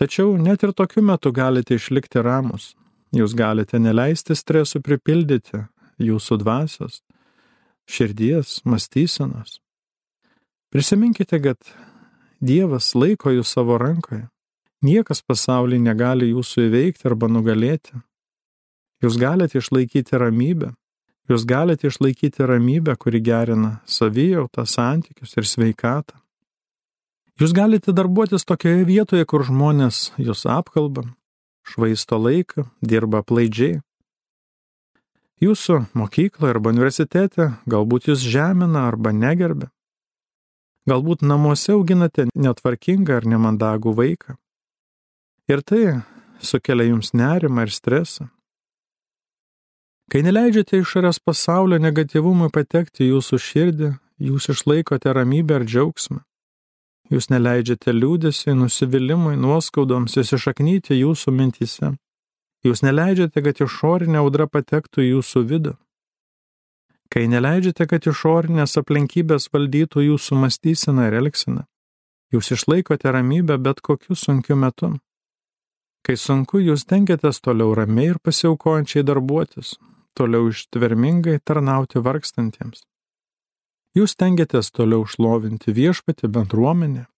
Tačiau 0.00 0.38
net 0.40 0.62
ir 0.64 0.72
tokiu 0.72 1.02
metu 1.04 1.32
galite 1.32 1.76
išlikti 1.76 2.22
ramus. 2.24 2.74
Jūs 3.12 3.34
galite 3.36 3.76
neleisti 3.82 4.36
stresų 4.38 4.80
pripildyti 4.86 5.66
jūsų 6.00 6.38
dvasios, 6.40 7.02
širdies, 7.90 8.60
mąstysenos. 8.64 9.58
Prisiminkite, 10.70 11.40
kad 11.42 11.58
Dievas 12.40 12.94
laiko 12.94 13.34
jūs 13.34 13.50
savo 13.52 13.76
rankoje. 13.76 14.30
Niekas 14.80 15.20
pasaulyje 15.20 15.82
negali 15.84 16.30
jūsų 16.30 16.68
įveikti 16.70 17.08
arba 17.10 17.28
nugalėti. 17.28 17.98
Jūs 19.04 19.18
galite 19.20 19.60
išlaikyti 19.60 20.16
ramybę. 20.20 20.72
Jūs 21.28 21.44
galite 21.46 21.88
išlaikyti 21.88 22.46
ramybę, 22.48 22.96
kuri 22.96 23.20
gerina 23.20 23.78
savijautą, 23.84 24.64
santykius 24.66 25.36
ir 25.36 25.46
sveikatą. 25.46 26.16
Jūs 27.40 27.52
galite 27.56 27.92
darbuotis 27.96 28.44
tokioje 28.48 28.84
vietoje, 28.88 29.24
kur 29.24 29.44
žmonės 29.44 30.10
jūs 30.20 30.42
apkalba, 30.48 31.06
švaisto 31.64 32.18
laiką, 32.20 32.66
dirba 32.80 33.22
plaidžiai. 33.24 33.78
Jūsų 35.40 35.78
mokykloje 35.96 36.56
arba 36.56 36.72
universitete 36.74 37.52
galbūt 37.68 38.10
jūs 38.10 38.24
žemina 38.24 38.88
arba 38.88 39.12
negerbė. 39.16 39.70
Galbūt 40.88 41.22
namuose 41.24 41.76
auginate 41.76 42.26
netvarkingą 42.32 43.20
ar 43.20 43.28
nemandagų 43.28 43.92
vaiką. 43.96 44.39
Ir 45.50 45.64
tai 45.66 45.98
sukelia 46.38 46.84
jums 46.86 47.10
nerimą 47.10 47.64
ir 47.66 47.72
stresą. 47.74 48.28
Kai 50.10 50.20
neleidžiate 50.22 50.78
išorės 50.78 51.18
pasaulio 51.26 51.78
negatyvumui 51.82 52.52
patekti 52.54 53.08
jūsų 53.08 53.38
širdį, 53.46 53.88
jūs 54.28 54.46
išlaikote 54.54 55.10
ramybę 55.16 55.56
ar 55.58 55.66
džiaugsmą. 55.66 56.20
Jūs 57.10 57.28
neleidžiate 57.34 57.90
liūdėsiai, 57.96 58.54
nusivylimui, 58.54 59.34
nuoskaudoms 59.42 60.14
įsišaknyti 60.22 61.00
jūsų 61.00 61.34
mintise. 61.34 61.92
Jūs 62.62 62.84
neleidžiate, 62.86 63.42
kad 63.42 63.66
išorinė 63.66 64.22
audra 64.22 64.46
patektų 64.46 65.08
jūsų 65.08 65.44
vidų. 65.50 65.76
Kai 67.10 67.26
neleidžiate, 67.26 67.90
kad 67.90 68.06
išorinės 68.06 68.78
aplinkybės 68.78 69.50
valdytų 69.50 70.06
jūsų 70.12 70.42
mąstyseną 70.46 71.10
ir 71.10 71.20
elgseną, 71.24 71.66
jūs 72.30 72.54
išlaikote 72.54 73.10
ramybę 73.10 73.58
bet 73.58 73.82
kokiu 73.82 74.14
sunkiu 74.14 74.54
metu. 74.54 74.94
Kai 76.06 76.16
sunku, 76.16 76.62
jūs 76.64 76.86
tenkėtės 76.88 77.42
toliau 77.44 77.74
ramiai 77.76 78.14
ir 78.14 78.20
pasiaukojančiai 78.24 79.04
darbuotis, 79.04 79.74
toliau 80.16 80.48
ištvermingai 80.48 81.40
tarnauti 81.44 82.00
vargstantiems. 82.00 82.86
Jūs 83.98 84.14
tengiatės 84.14 84.70
toliau 84.70 85.02
šlovinti 85.02 85.74
viešpatį 85.74 86.30
bendruomenę. 86.30 87.08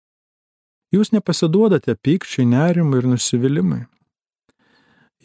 Jūs 0.92 1.12
nepasiduodate 1.12 1.94
pykčiai, 2.00 2.46
nerimui 2.48 3.00
ir 3.00 3.08
nusivylimui. 3.12 3.82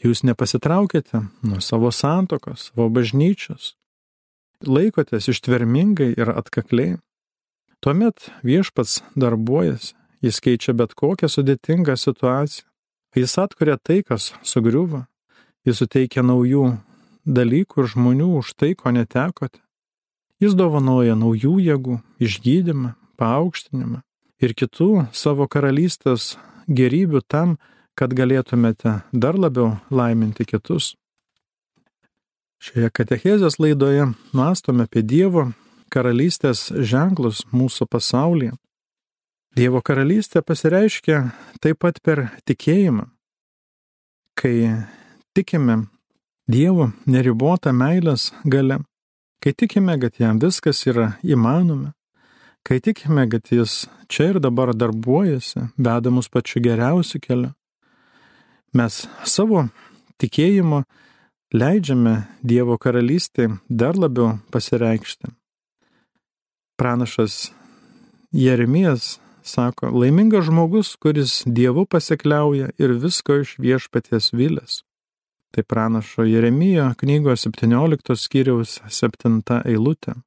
Jūs 0.03 0.21
nepasitraukėte 0.27 1.23
nuo 1.47 1.59
savo 1.63 1.89
santokos, 1.95 2.69
savo 2.69 2.89
bažnyčios. 2.93 3.73
Laikotės 4.67 5.31
ištvermingai 5.31 6.11
ir 6.19 6.29
atkakliai. 6.35 6.97
Tuomet 7.81 8.29
viešpats 8.45 9.01
darbuojasi, 9.15 9.95
jis 10.25 10.41
keičia 10.43 10.75
bet 10.77 10.93
kokią 10.97 11.29
sudėtingą 11.31 11.95
situaciją. 11.97 12.67
Jis 13.15 13.37
atkuria 13.39 13.77
tai, 13.77 14.01
kas 14.03 14.33
sugriuvo. 14.43 15.05
Jis 15.65 15.81
suteikia 15.81 16.23
naujų 16.23 16.77
dalykų 17.27 17.83
ir 17.83 17.89
žmonių 17.93 18.29
už 18.41 18.53
tai, 18.55 18.73
ko 18.75 18.91
netekote. 18.91 19.59
Jis 20.39 20.53
dovanoja 20.53 21.15
naujų 21.17 21.57
jėgų, 21.65 21.97
išgydymą, 22.21 22.93
paaukštinimą 23.17 24.03
ir 24.43 24.53
kitų 24.53 25.07
savo 25.13 25.47
karalystės 25.49 26.35
gerybių 26.67 27.23
tam, 27.25 27.57
kad 27.97 28.13
galėtumėte 28.13 29.01
dar 29.11 29.37
labiau 29.39 29.79
laiminti 29.89 30.45
kitus. 30.45 30.93
Šioje 32.61 32.89
katechezės 32.93 33.57
laidoje 33.61 34.11
mąstome 34.37 34.85
apie 34.85 35.01
Dievo 35.01 35.51
karalystės 35.93 36.67
ženklus 36.69 37.43
mūsų 37.53 37.87
pasaulyje. 37.89 38.53
Dievo 39.57 39.81
karalystė 39.81 40.43
pasireiškia 40.45 41.21
taip 41.63 41.79
pat 41.81 41.97
per 42.05 42.27
tikėjimą. 42.45 43.07
Kai 44.37 44.55
tikime 45.33 45.87
Dievo 46.47 46.91
neribotą 47.09 47.73
meilės 47.75 48.29
gale, 48.45 48.77
Kai 49.39 49.53
tikime, 49.53 49.99
kad 50.01 50.17
jam 50.19 50.39
viskas 50.41 50.81
yra 50.89 51.11
įmanoma, 51.21 51.93
kai 52.65 52.79
tikime, 52.81 53.27
kad 53.29 53.51
jis 53.53 53.85
čia 54.09 54.31
ir 54.31 54.39
dabar 54.41 54.73
darbuojasi, 54.73 55.67
veda 55.77 56.11
mus 56.11 56.27
pačiu 56.27 56.59
geriausiu 56.65 57.21
keliu, 57.21 57.51
mes 58.73 59.03
savo 59.23 59.67
tikėjimu 60.17 60.81
leidžiame 61.53 62.15
Dievo 62.41 62.79
karalystį 62.81 63.51
dar 63.69 63.95
labiau 63.95 64.39
pasireikšti. 64.51 65.29
Pranašas 66.81 67.51
Jeremijas 68.33 69.19
sako, 69.47 69.89
laimingas 69.95 70.45
žmogus, 70.45 70.95
kuris 71.01 71.41
Dievu 71.45 71.85
pasikliauja 71.85 72.69
ir 72.77 72.93
visko 73.01 73.41
iš 73.43 73.55
viešpaties 73.61 74.33
vilės. 74.35 74.81
Tai 75.55 75.63
pranašo 75.63 76.25
Jeremijo 76.27 76.91
knygos 76.99 77.47
17 77.47 78.15
skyriaus 78.19 78.81
7 78.91 79.41
eilutė. 79.63 80.17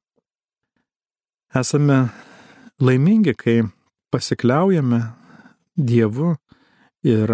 Esame 1.55 2.09
laimingi, 2.81 3.35
kai 3.37 3.61
pasikliaujame 4.11 5.01
Dievu 5.77 6.35
ir 7.03 7.31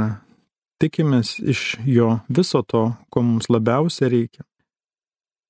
tikimės 0.81 1.37
iš 1.41 1.77
jo 1.85 2.19
viso 2.29 2.61
to, 2.61 2.91
ko 3.09 3.23
mums 3.23 3.49
labiausia 3.49 4.11
reikia. 4.11 4.43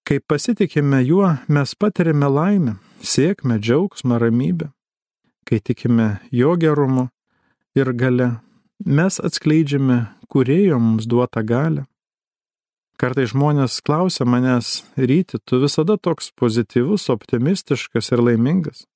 Kai 0.07 0.21
pasitikime 0.23 1.01
juo, 1.03 1.33
mes 1.51 1.75
patirime 1.75 2.29
laimę, 2.31 2.77
sėkmę, 3.03 3.59
džiaugsmą, 3.59 4.21
ramybę. 4.23 4.71
Kai 5.47 5.61
tikime 5.63 6.17
jo 6.31 6.57
gerumu 6.59 7.07
ir 7.79 7.93
gale, 7.95 8.33
mes 8.83 9.19
atskleidžiame 9.23 10.01
kurėjo 10.27 10.79
mums 10.83 11.07
duotą 11.07 11.43
galę. 11.47 11.85
Kartai 12.97 13.27
žmonės 13.29 13.77
klausia 13.85 14.25
manęs, 14.25 14.81
ryti, 14.97 15.37
tu 15.45 15.61
visada 15.61 15.95
toks 16.01 16.31
pozityvus, 16.33 17.07
optimistiškas 17.13 18.11
ir 18.11 18.23
laimingas. 18.25 18.87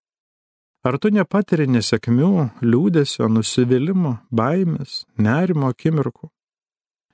Ar 0.82 0.98
tu 0.98 1.12
nepatiri 1.14 1.68
nesėkmių, 1.70 2.32
liūdėsio, 2.66 3.28
nusivylimų, 3.30 4.16
baimės, 4.34 5.04
nerimo 5.22 5.70
akimirkų? 5.70 6.32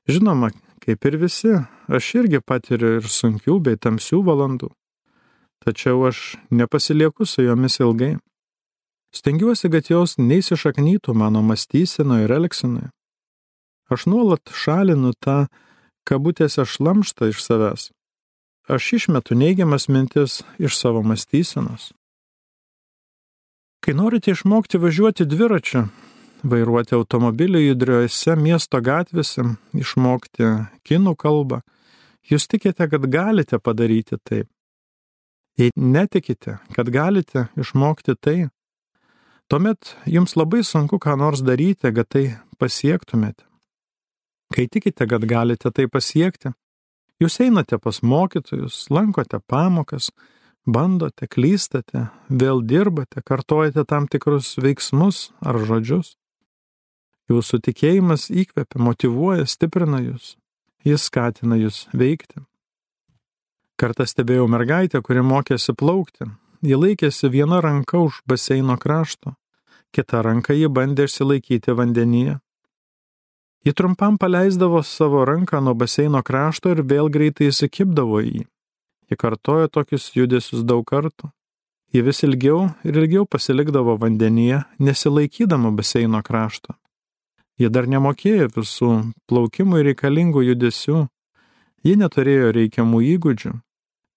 Žinoma, 0.08 0.54
kaip 0.80 1.04
ir 1.10 1.18
visi, 1.20 1.52
aš 1.92 2.14
irgi 2.22 2.40
patiriu 2.40 2.94
ir 3.02 3.10
sunkių 3.12 3.60
bei 3.66 3.76
tamsių 3.76 4.22
valandų. 4.24 4.72
Tačiau 5.68 6.06
aš 6.08 6.38
nepasilieku 6.48 7.28
su 7.28 7.44
jomis 7.44 7.82
ilgai. 7.84 8.14
Stengiuosi, 9.16 9.70
kad 9.72 9.90
jos 9.90 10.18
neįsišaknytų 10.20 11.14
mano 11.16 11.42
mąstysenoje 11.46 12.28
ir 12.28 12.34
elgsenoje. 12.38 12.90
Aš 13.88 14.08
nuolat 14.12 14.52
šalinu 14.52 15.14
tą 15.16 15.46
kabutėse 16.08 16.66
šlamštą 16.68 17.32
iš 17.32 17.44
savęs. 17.44 17.92
Aš 18.68 18.94
išmetu 18.98 19.36
neigiamas 19.36 19.88
mintis 19.88 20.42
iš 20.60 20.76
savo 20.76 21.04
mąstysenos. 21.04 21.94
Kai 23.80 23.94
norite 23.96 24.34
išmokti 24.36 24.82
važiuoti 24.84 25.24
dviračiu, 25.24 25.86
vairuoti 26.44 26.96
automobilį 26.98 27.62
judriuose 27.70 28.36
miesto 28.36 28.82
gatvėse, 28.84 29.46
išmokti 29.72 30.50
kinų 30.84 31.16
kalbą, 31.16 31.62
jūs 32.28 32.50
tikite, 32.52 32.90
kad 32.92 33.08
galite 33.08 33.60
padaryti 33.64 34.20
taip. 34.20 34.50
Jei 35.58 35.72
netikite, 35.76 36.60
kad 36.76 36.92
galite 36.92 37.48
išmokti 37.58 38.18
tai, 38.20 38.50
tuomet 39.48 39.96
jums 40.06 40.36
labai 40.36 40.64
sunku 40.64 41.00
ką 41.00 41.18
nors 41.20 41.44
daryti, 41.46 41.92
kad 41.94 42.08
tai 42.10 42.26
pasiektumėte. 42.60 43.44
Kai 44.54 44.68
tikite, 44.72 45.08
kad 45.08 45.26
galite 45.28 45.72
tai 45.76 45.88
pasiekti, 45.92 46.54
jūs 47.20 47.40
einate 47.44 47.80
pas 47.84 48.00
mokytojus, 48.02 48.86
lankote 48.94 49.40
pamokas, 49.44 50.12
bandote, 50.68 51.28
klystate, 51.28 52.08
vėl 52.30 52.64
dirbate, 52.64 53.24
kartojate 53.24 53.84
tam 53.88 54.08
tikrus 54.08 54.56
veiksmus 54.60 55.32
ar 55.44 55.60
žodžius. 55.60 56.16
Jūsų 57.28 57.60
tikėjimas 57.66 58.30
įkvepia, 58.32 58.80
motivuoja, 58.80 59.44
stiprina 59.48 60.00
jūs, 60.00 60.38
jis 60.88 61.10
skatina 61.10 61.58
jūs 61.60 61.86
veikti. 61.92 62.46
Kartą 63.78 64.08
stebėjau 64.08 64.48
mergaitę, 64.50 65.04
kuri 65.04 65.22
mokėsi 65.22 65.76
plaukti. 65.78 66.32
Ji 66.66 66.74
laikėsi 66.74 67.30
viena 67.30 67.62
ranka 67.62 68.00
už 68.02 68.24
baseino 68.26 68.78
krašto, 68.82 69.36
kita 69.94 70.24
ranka 70.26 70.56
ji 70.58 70.68
bandė 70.68 71.06
išsilaikyti 71.06 71.76
vandenyje. 71.78 72.40
Ji 73.66 73.74
trumpam 73.74 74.18
paleisdavo 74.18 74.82
savo 74.84 75.26
ranką 75.26 75.62
nuo 75.62 75.76
baseino 75.78 76.24
krašto 76.24 76.74
ir 76.74 76.82
vėl 76.82 77.12
greitai 77.14 77.52
įsikipdavo 77.52 78.22
į 78.24 78.32
jį. 78.32 78.46
Ji 79.08 79.18
kartojo 79.22 79.68
tokius 79.70 80.10
judesius 80.16 80.66
daug 80.66 80.84
kartų. 80.88 81.30
Ji 81.94 82.02
vis 82.04 82.24
ilgiau 82.26 82.66
ir 82.84 82.98
ilgiau 83.00 83.26
pasilikdavo 83.30 83.96
vandenyje, 84.02 84.64
nesilaikydama 84.80 85.72
baseino 85.72 86.20
krašto. 86.26 86.76
Ji 87.58 87.70
dar 87.70 87.88
nemokėjo 87.88 88.50
visų 88.58 88.92
plaukimui 89.30 89.86
reikalingų 89.88 90.44
judesių, 90.50 91.06
ji 91.86 91.96
neturėjo 92.02 92.52
reikiamų 92.58 93.02
įgūdžių, 93.14 93.54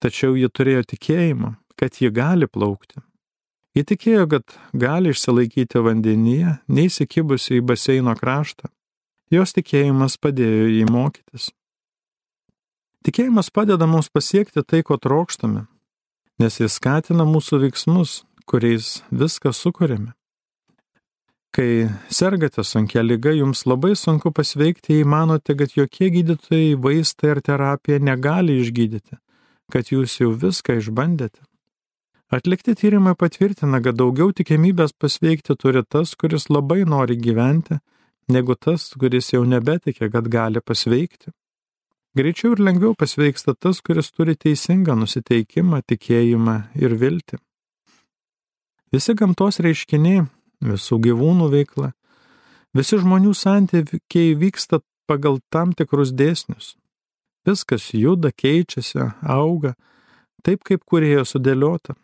tačiau 0.03 0.35
ji 0.35 0.49
turėjo 0.51 0.83
tikėjimą, 0.91 1.55
kad 1.81 1.97
ji 1.97 2.11
gali 2.13 2.47
plaukti. 2.47 3.01
Ji 3.75 3.85
tikėjo, 3.87 4.27
kad 4.29 4.53
gali 4.75 5.15
išsilaikyti 5.15 5.81
vandenyje, 5.81 6.59
neįsikibusi 6.69 7.57
į 7.57 7.65
baseino 7.65 8.13
kraštą 8.19 8.69
Jos 9.31 9.53
tikėjimas 9.55 10.17
padėjo 10.19 10.65
jį 10.67 10.87
mokytis. 10.91 11.51
Tikėjimas 13.07 13.47
padeda 13.49 13.87
mums 13.87 14.09
pasiekti 14.11 14.59
tai, 14.67 14.81
ko 14.83 14.97
trokštame, 14.99 15.63
nes 16.43 16.59
jis 16.59 16.75
skatina 16.75 17.23
mūsų 17.25 17.61
veiksmus, 17.61 18.25
kuriais 18.43 18.99
viską 19.07 19.53
sukūrėme. 19.55 20.11
Kai 21.55 21.87
sergate 22.11 22.63
sunkia 22.67 23.05
lyga, 23.05 23.31
jums 23.35 23.63
labai 23.67 23.93
sunku 23.95 24.33
pasveikti, 24.35 24.99
jei 24.99 25.07
manote, 25.07 25.55
kad 25.55 25.71
jokie 25.79 26.11
gydytojai, 26.11 26.75
vaistai 26.83 27.31
ar 27.31 27.41
terapija 27.43 28.03
negali 28.03 28.59
išgydyti, 28.59 29.15
kad 29.71 29.95
jūs 29.95 30.19
jau 30.19 30.33
viską 30.35 30.75
išbandėte. 30.83 31.39
Atlikti 32.31 32.71
tyrimai 32.79 33.11
patvirtina, 33.19 33.81
kad 33.83 33.97
daugiau 33.99 34.31
tikimybės 34.31 34.93
pasveikti 34.95 35.51
turi 35.59 35.81
tas, 35.83 36.13
kuris 36.15 36.45
labai 36.47 36.85
nori 36.87 37.17
gyventi, 37.19 37.75
negu 38.31 38.55
tas, 38.55 38.85
kuris 38.95 39.33
jau 39.33 39.41
nebetikė, 39.43 40.07
kad 40.13 40.29
gali 40.31 40.61
pasveikti. 40.63 41.33
Greičiau 42.15 42.53
ir 42.55 42.61
lengviau 42.63 42.95
pasveiksta 42.95 43.51
tas, 43.59 43.81
kuris 43.83 44.13
turi 44.15 44.37
teisingą 44.39 44.95
nusiteikimą, 44.99 45.81
tikėjimą 45.91 46.55
ir 46.79 46.95
viltį. 47.01 47.39
Visi 48.95 49.15
gamtos 49.19 49.59
reiškiniai 49.63 50.21
visų 50.71 50.99
gyvūnų 51.03 51.49
veikla. 51.51 51.89
Visi 52.71 52.99
žmonių 53.01 53.33
santykiai 53.35 54.37
vyksta 54.39 54.79
pagal 55.03 55.41
tam 55.51 55.75
tikrus 55.75 56.15
dėsnius. 56.15 56.77
Viskas 57.43 57.89
juda, 57.91 58.31
keičiasi, 58.31 59.09
auga, 59.27 59.73
taip 60.47 60.63
kaip 60.63 60.87
kurėjo 60.87 61.25
sudėliota. 61.27 61.97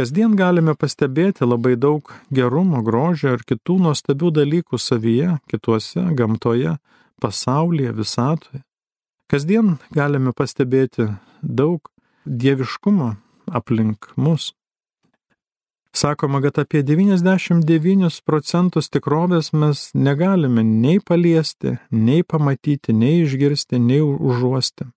Kasdien 0.00 0.32
galime 0.32 0.72
pastebėti 0.80 1.44
labai 1.44 1.74
daug 1.76 2.06
gerumo, 2.32 2.78
grožio 2.80 3.34
ir 3.36 3.42
kitų 3.44 3.74
nuostabių 3.84 4.30
dalykų 4.38 4.78
savyje, 4.80 5.34
kituose, 5.52 6.00
gamtoje, 6.16 6.78
pasaulyje, 7.20 7.90
visatoje. 7.98 8.62
Kasdien 9.28 9.74
galime 9.92 10.32
pastebėti 10.32 11.10
daug 11.42 11.90
dieviškumo 12.24 13.10
aplink 13.60 14.08
mus. 14.16 14.54
Sakoma, 15.92 16.40
kad 16.40 16.62
apie 16.64 16.80
99 16.80 18.22
procentus 18.24 18.88
tikrovės 18.88 19.52
mes 19.52 19.90
negalime 19.92 20.64
nei 20.64 21.04
paliesti, 21.04 21.76
nei 21.92 22.24
pamatyti, 22.24 22.96
nei 22.96 23.20
išgirsti, 23.26 23.76
nei 23.76 24.00
užuosti. 24.00 24.88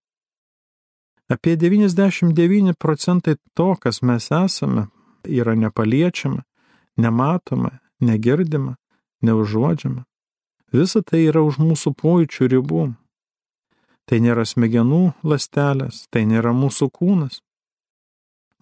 Apie 1.33 1.55
99 1.57 2.73
procentai 2.77 3.35
to, 3.57 3.69
kas 3.81 4.01
mes 4.01 4.27
esame, 4.31 4.87
yra 5.25 5.55
nepaliečiama, 5.55 6.43
nematoma, 6.97 7.71
negirdima, 7.99 8.75
neužuodžiama. 9.21 10.03
Visa 10.73 11.01
tai 11.01 11.23
yra 11.29 11.41
už 11.45 11.57
mūsų 11.61 11.93
pojūčių 12.01 12.49
ribų. 12.53 12.83
Tai 14.09 14.19
nėra 14.25 14.45
smegenų 14.45 15.01
lastelės, 15.23 16.03
tai 16.13 16.25
nėra 16.29 16.53
mūsų 16.53 16.89
kūnas. 16.99 17.39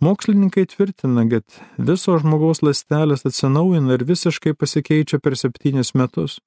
Mokslininkai 0.01 0.65
tvirtina, 0.71 1.25
kad 1.29 1.59
viso 1.89 2.15
žmogaus 2.23 2.63
lastelės 2.65 3.27
atsinaujina 3.27 3.97
ir 3.97 4.07
visiškai 4.07 4.55
pasikeičia 4.55 5.19
per 5.19 5.35
septynis 5.37 5.91
metus. 5.93 6.39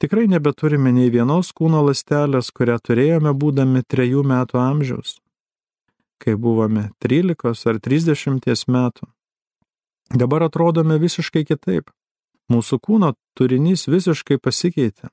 Tikrai 0.00 0.28
nebeturime 0.32 0.92
nei 0.96 1.10
vienos 1.12 1.50
kūno 1.56 1.80
lastelės, 1.88 2.52
kurią 2.56 2.78
turėjome 2.80 3.34
būdami 3.36 3.82
trejų 3.84 4.22
metų 4.24 4.60
amžiaus, 4.62 5.18
kai 6.20 6.36
buvome 6.36 6.90
13 7.00 7.66
ar 7.70 7.80
30 7.80 8.68
metų. 8.68 9.08
Dabar 10.10 10.44
atrodome 10.48 10.98
visiškai 10.98 11.44
kitaip. 11.46 11.90
Mūsų 12.50 12.80
kūno 12.82 13.12
turinys 13.38 13.86
visiškai 13.86 14.40
pasikeitė. 14.42 15.10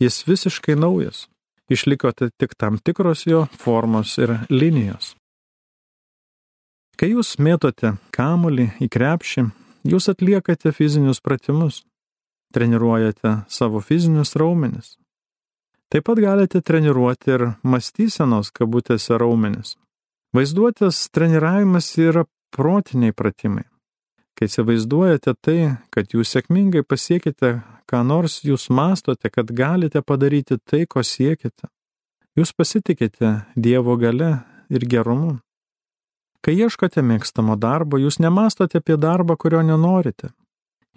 Jis 0.00 0.26
visiškai 0.28 0.76
naujas. 0.76 1.24
Išliko 1.72 2.12
tik 2.12 2.52
tam 2.54 2.76
tikros 2.78 3.24
jo 3.26 3.46
formos 3.58 4.12
ir 4.20 4.36
linijos. 4.50 5.14
Kai 6.96 7.10
jūs 7.10 7.34
mėtote 7.42 7.96
kamulį 8.14 8.68
į 8.80 8.90
krepšį, 8.92 9.48
jūs 9.88 10.06
atliekate 10.12 10.72
fizinius 10.72 11.20
pratimus, 11.24 11.82
treniruojate 12.54 13.42
savo 13.48 13.82
fizinius 13.84 14.36
raumenis. 14.36 14.94
Taip 15.92 16.06
pat 16.08 16.20
galite 16.20 16.60
treniruoti 16.60 17.34
ir 17.34 17.44
mąstysenos 17.62 18.52
kabutėse 18.52 19.18
raumenis. 19.20 19.76
Vaizduotės 20.36 20.98
treniravimas 21.16 21.86
yra 21.96 22.26
protiniai 22.52 23.14
pratimai. 23.16 23.62
Kai 24.36 24.50
įsivaizduojate 24.50 25.32
tai, 25.40 25.60
kad 25.94 26.12
jūs 26.12 26.34
sėkmingai 26.34 26.82
pasiekite, 26.84 27.62
ką 27.88 28.02
nors 28.04 28.42
jūs 28.44 28.66
mastote, 28.68 29.30
kad 29.32 29.48
galite 29.56 30.02
padaryti 30.04 30.58
tai, 30.60 30.82
ko 30.84 31.00
siekite. 31.00 31.70
Jūs 32.36 32.52
pasitikite 32.52 33.30
Dievo 33.56 33.96
gale 33.96 34.42
ir 34.68 34.84
gerumu. 34.84 35.38
Kai 36.44 36.58
ieškote 36.58 37.00
mėgstamo 37.00 37.56
darbo, 37.56 37.96
jūs 37.96 38.20
nemastote 38.20 38.82
apie 38.82 38.98
darbą, 39.00 39.38
kurio 39.40 39.62
nenorite. 39.64 40.34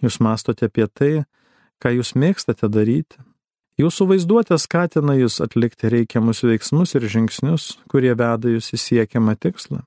Jūs 0.04 0.20
mastote 0.20 0.68
apie 0.68 0.90
tai, 0.92 1.14
ką 1.80 1.96
jūs 1.96 2.12
mėgstate 2.20 2.68
daryti. 2.68 3.24
Jūsų 3.80 4.10
vaizduotė 4.10 4.58
skatina 4.60 5.14
jūs 5.16 5.38
atlikti 5.40 5.88
reikiamus 5.88 6.42
veiksmus 6.44 6.98
ir 6.98 7.06
žingsnius, 7.08 7.78
kurie 7.88 8.12
veda 8.12 8.52
jūs 8.52 8.74
į 8.76 8.80
siekiamą 8.84 9.38
tikslą. 9.40 9.86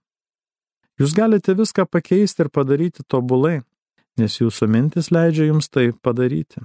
Jūs 1.01 1.13
galite 1.17 1.53
viską 1.59 1.85
pakeisti 1.91 2.47
ir 2.47 2.49
padaryti 2.49 3.05
tobulai, 3.05 3.61
nes 4.17 4.39
jūsų 4.41 4.69
mintis 4.73 5.11
leidžia 5.13 5.51
jums 5.51 5.69
tai 5.69 5.91
padaryti. 5.93 6.65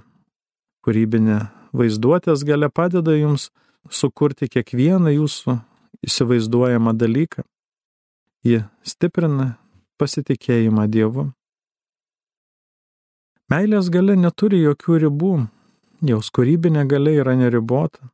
Kūrybinė 0.88 1.42
vaizduotės 1.76 2.46
gale 2.48 2.70
padeda 2.72 3.18
jums 3.18 3.50
sukurti 3.92 4.48
kiekvieną 4.48 5.12
jūsų 5.18 5.58
įsivaizduojamą 6.08 6.96
dalyką. 6.96 7.44
Ji 8.48 8.64
stiprina 8.88 9.58
pasitikėjimą 10.00 10.88
Dievu. 10.88 11.28
Meilės 13.52 13.92
gale 13.92 14.16
neturi 14.20 14.62
jokių 14.64 15.04
ribų, 15.08 15.34
jos 16.02 16.30
kūrybinė 16.34 16.86
gale 16.88 17.16
yra 17.18 17.36
neribota. 17.38 18.10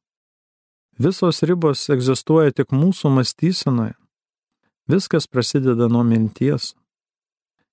Visos 1.00 1.42
ribos 1.44 1.90
egzistuoja 1.90 2.54
tik 2.54 2.72
mūsų 2.72 3.10
mąstysenoje. 3.18 3.96
Viskas 4.88 5.28
prasideda 5.28 5.88
nuo 5.90 6.04
minties. 6.04 6.74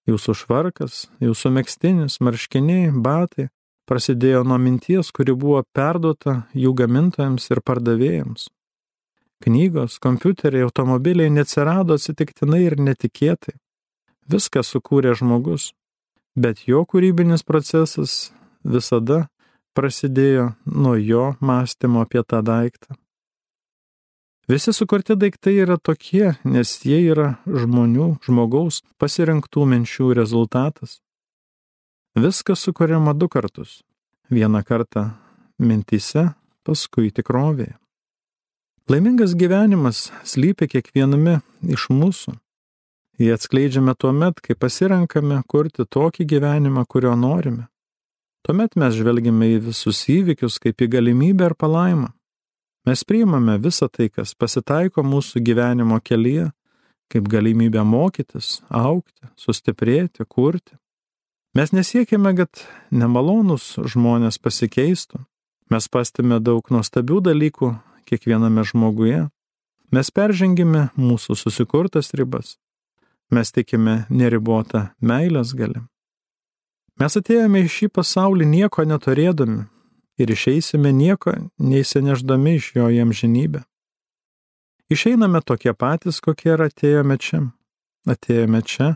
Jūsų 0.09 0.35
švarkas, 0.35 1.09
jūsų 1.21 1.51
mėgstinis, 1.53 2.21
marškiniai, 2.25 2.91
batai 2.91 3.51
prasidėjo 3.91 4.45
nuo 4.47 4.57
minties, 4.63 5.11
kuri 5.13 5.35
buvo 5.35 5.63
perduota 5.75 6.45
jų 6.55 6.73
gamintojams 6.79 7.51
ir 7.51 7.61
pardavėjams. 7.67 8.49
Knygos, 9.45 9.99
kompiuteriai, 9.99 10.67
automobiliai 10.67 11.31
neatsirado 11.33 11.97
atsitiktinai 11.97 12.63
ir 12.67 12.77
netikėtai. 12.81 13.57
Viską 14.31 14.63
sukūrė 14.65 15.15
žmogus, 15.19 15.73
bet 16.37 16.67
jo 16.69 16.85
kūrybinis 16.87 17.43
procesas 17.43 18.31
visada 18.63 19.27
prasidėjo 19.77 20.53
nuo 20.67 20.97
jo 20.97 21.35
mąstymo 21.41 22.03
apie 22.07 22.23
tą 22.25 22.43
daiktą. 22.43 22.97
Visi 24.51 24.73
sukurti 24.75 25.15
daiktai 25.15 25.61
yra 25.63 25.77
tokie, 25.79 26.33
nes 26.45 26.73
jie 26.83 26.99
yra 27.13 27.37
žmonių, 27.47 28.17
žmogaus 28.27 28.81
pasirinktų 28.99 29.67
minčių 29.73 30.11
rezultatas. 30.19 30.99
Viskas 32.19 32.65
sukuriama 32.67 33.15
du 33.15 33.29
kartus. 33.31 33.85
Vieną 34.31 34.65
kartą 34.67 35.13
mintise, 35.63 36.33
paskui 36.67 37.13
tikrovėje. 37.15 37.77
Laimingas 38.91 39.37
gyvenimas 39.39 40.09
slypi 40.27 40.67
kiekviename 40.73 41.37
iš 41.71 41.87
mūsų. 41.95 42.35
Jį 43.23 43.29
atskleidžiame 43.37 43.95
tuo 43.95 44.11
met, 44.17 44.41
kai 44.43 44.57
pasirenkame 44.59 45.43
kurti 45.47 45.87
tokį 45.87 46.27
gyvenimą, 46.27 46.83
kurio 46.91 47.15
norime. 47.15 47.69
Tuomet 48.47 48.77
mes 48.81 48.95
žvelgime 48.97 49.51
į 49.57 49.59
visus 49.69 50.07
įvykius 50.09 50.57
kaip 50.63 50.81
į 50.81 50.89
galimybę 50.97 51.51
ar 51.51 51.55
palaimą. 51.59 52.09
Mes 52.89 53.05
priimame 53.05 53.59
visą 53.61 53.91
tai, 53.93 54.09
kas 54.09 54.33
pasitaiko 54.35 55.05
mūsų 55.05 55.43
gyvenimo 55.45 55.99
kelyje, 56.01 56.49
kaip 57.13 57.29
galimybę 57.29 57.83
mokytis, 57.85 58.61
aukti, 58.71 59.29
sustiprėti, 59.37 60.25
kurti. 60.25 60.79
Mes 61.55 61.75
nesiekime, 61.75 62.33
kad 62.39 62.63
nemalonus 62.95 63.75
žmonės 63.93 64.39
pasikeistų. 64.39 65.25
Mes 65.71 65.87
pastime 65.91 66.41
daug 66.41 66.67
nuostabių 66.71 67.21
dalykų 67.29 67.75
kiekviename 68.09 68.65
žmoguje, 68.67 69.29
mes 69.95 70.11
peržengime 70.11 70.89
mūsų 70.97 71.37
susikurtas 71.39 72.15
ribas. 72.15 72.57
Mes 73.31 73.53
tikime 73.55 74.05
neribotą 74.11 74.89
meilės 74.99 75.55
gali. 75.55 75.85
Mes 77.01 77.17
atėjome 77.17 77.63
į 77.65 77.69
šį 77.73 77.87
pasaulį 77.97 78.45
nieko 78.45 78.85
neturėdami 78.85 79.63
ir 80.21 80.33
išeisime 80.35 80.93
nieko 80.93 81.33
neįsineždami 81.57 82.59
iš 82.59 82.75
jo 82.77 82.91
jam 82.93 83.15
žinybę. 83.17 83.63
Išeiname 84.93 85.41
tokie 85.41 85.73
patys, 85.73 86.21
kokie 86.21 86.53
ir 86.53 86.67
atėjome 86.67 87.17
čia. 87.17 87.41
Atėjome 88.05 88.61
čia 88.67 88.91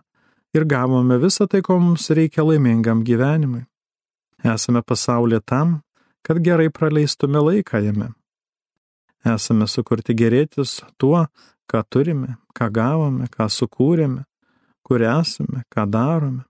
ir 0.52 0.68
gavome 0.68 1.16
visą 1.22 1.48
tai, 1.48 1.62
ko 1.64 1.78
mums 1.80 2.10
reikia 2.12 2.44
laimingam 2.44 3.00
gyvenimui. 3.08 3.64
Esame 4.44 4.82
pasaulyje 4.84 5.40
tam, 5.48 5.80
kad 6.26 6.44
gerai 6.44 6.68
praleistume 6.68 7.40
laiką 7.40 7.80
jame. 7.86 8.12
Esame 9.24 9.64
sukurti 9.64 10.12
gerėtis 10.12 10.82
tuo, 11.00 11.24
ką 11.72 11.80
turime, 11.88 12.36
ką 12.52 12.68
gavome, 12.68 13.30
ką 13.32 13.48
sukūrėme, 13.48 14.26
kur 14.84 15.00
esame, 15.00 15.64
ką 15.72 15.88
darome. 15.88 16.44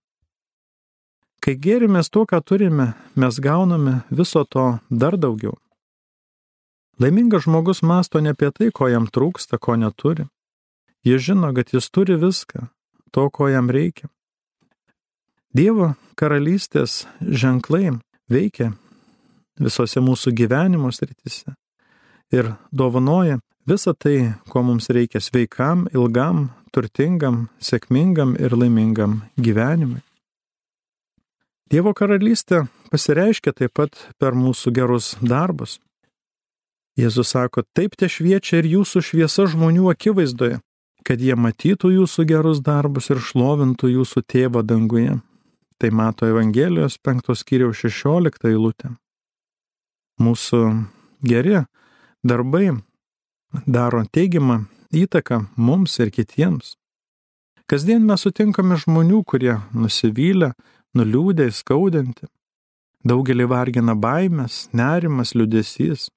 Kai 1.44 1.58
gėrimės 1.60 2.08
tuo, 2.08 2.22
ką 2.24 2.38
turime, 2.40 2.94
mes 3.20 3.36
gauname 3.36 3.98
viso 4.08 4.46
to 4.48 4.78
dar 4.88 5.18
daugiau. 5.20 5.58
Laimingas 6.96 7.44
žmogus 7.44 7.82
masto 7.84 8.22
ne 8.22 8.32
apie 8.32 8.48
tai, 8.54 8.70
ko 8.72 8.88
jam 8.88 9.04
trūksta, 9.04 9.58
ko 9.60 9.74
neturi. 9.76 10.24
Jis 11.04 11.26
žino, 11.26 11.50
kad 11.52 11.74
jis 11.74 11.90
turi 11.92 12.16
viską, 12.16 12.68
to, 13.12 13.26
ko 13.28 13.50
jam 13.52 13.68
reikia. 13.68 14.08
Dievo 15.52 15.92
karalystės 16.16 17.04
ženklai 17.20 17.92
veikia 18.32 18.70
visose 19.60 20.00
mūsų 20.00 20.32
gyvenimo 20.40 20.88
srityse 20.94 21.52
ir 22.32 22.54
dovanoja 22.72 23.38
visą 23.68 23.92
tai, 23.92 24.32
ko 24.48 24.64
mums 24.64 24.88
reikia 24.88 25.20
sveikam, 25.20 25.86
ilgam, 25.92 26.48
turtingam, 26.72 27.48
sėkmingam 27.60 28.34
ir 28.40 28.56
laimingam 28.56 29.20
gyvenimui. 29.36 30.00
Dievo 31.72 31.94
karalystė 31.96 32.66
pasireiškia 32.92 33.54
taip 33.56 33.72
pat 33.78 33.96
per 34.20 34.36
mūsų 34.36 34.72
gerus 34.76 35.14
darbus. 35.24 35.78
Jėzus 36.94 37.32
sako, 37.34 37.64
taip 37.74 37.96
te 37.98 38.06
šviečia 38.06 38.60
ir 38.60 38.68
jūsų 38.76 39.02
šviesa 39.02 39.48
žmonių 39.50 39.88
akivaizdoje, 39.90 40.60
kad 41.02 41.20
jie 41.24 41.34
matytų 41.34 41.90
jūsų 41.96 42.26
gerus 42.30 42.60
darbus 42.62 43.10
ir 43.10 43.18
šlovintų 43.18 43.90
jūsų 43.96 44.22
tėvą 44.30 44.62
danguje. 44.62 45.16
Tai 45.80 45.90
mato 45.90 46.28
Evangelijos 46.30 47.00
5 47.02 47.34
skyriaus 47.34 47.80
16 47.82 48.46
eilutė. 48.52 48.92
Mūsų 50.22 50.60
geri 51.26 51.64
darbai 52.22 52.76
daro 53.66 54.04
teigiamą 54.06 54.62
įtaką 54.94 55.40
mums 55.56 55.98
ir 55.98 56.12
kitiems. 56.14 56.76
Kasdien 57.66 58.04
mes 58.06 58.22
sutinkame 58.22 58.76
žmonių, 58.78 59.24
kurie 59.24 59.56
nusivylę, 59.72 60.52
nuliūdę, 60.94 61.50
skaudinti. 61.52 62.28
Daugelį 63.04 63.48
vargina 63.50 63.94
baimės, 63.94 64.68
nerimas, 64.72 65.34
liudesys. 65.36 66.08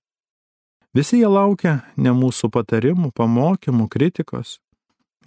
Visi 0.95 1.19
jie 1.19 1.27
laukia 1.27 1.81
ne 1.97 2.13
mūsų 2.15 2.49
patarimų, 2.53 3.11
pamokymų, 3.17 3.89
kritikos. 3.91 4.57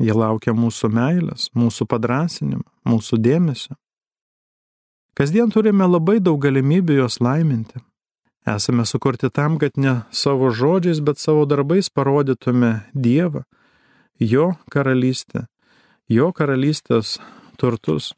Jie 0.01 0.15
laukia 0.17 0.55
mūsų 0.57 0.89
meilės, 0.89 1.51
mūsų 1.53 1.85
padrasinimo, 1.91 2.65
mūsų 2.89 3.21
dėmesio. 3.21 3.77
Kasdien 5.13 5.51
turime 5.53 5.85
labai 5.85 6.17
daug 6.25 6.41
galimybių 6.41 7.03
juos 7.03 7.19
laiminti. 7.21 7.83
Esame 8.49 8.87
sukurti 8.89 9.29
tam, 9.29 9.59
kad 9.61 9.77
ne 9.77 10.01
savo 10.11 10.49
žodžiais, 10.49 11.03
bet 11.05 11.21
savo 11.21 11.45
darbais 11.45 11.91
parodytume 11.93 12.87
Dievą, 12.95 13.45
Jo 14.21 14.55
karalystę, 14.73 15.47
Jo 16.09 16.33
karalystės 16.33 17.19
turtus. 17.61 18.15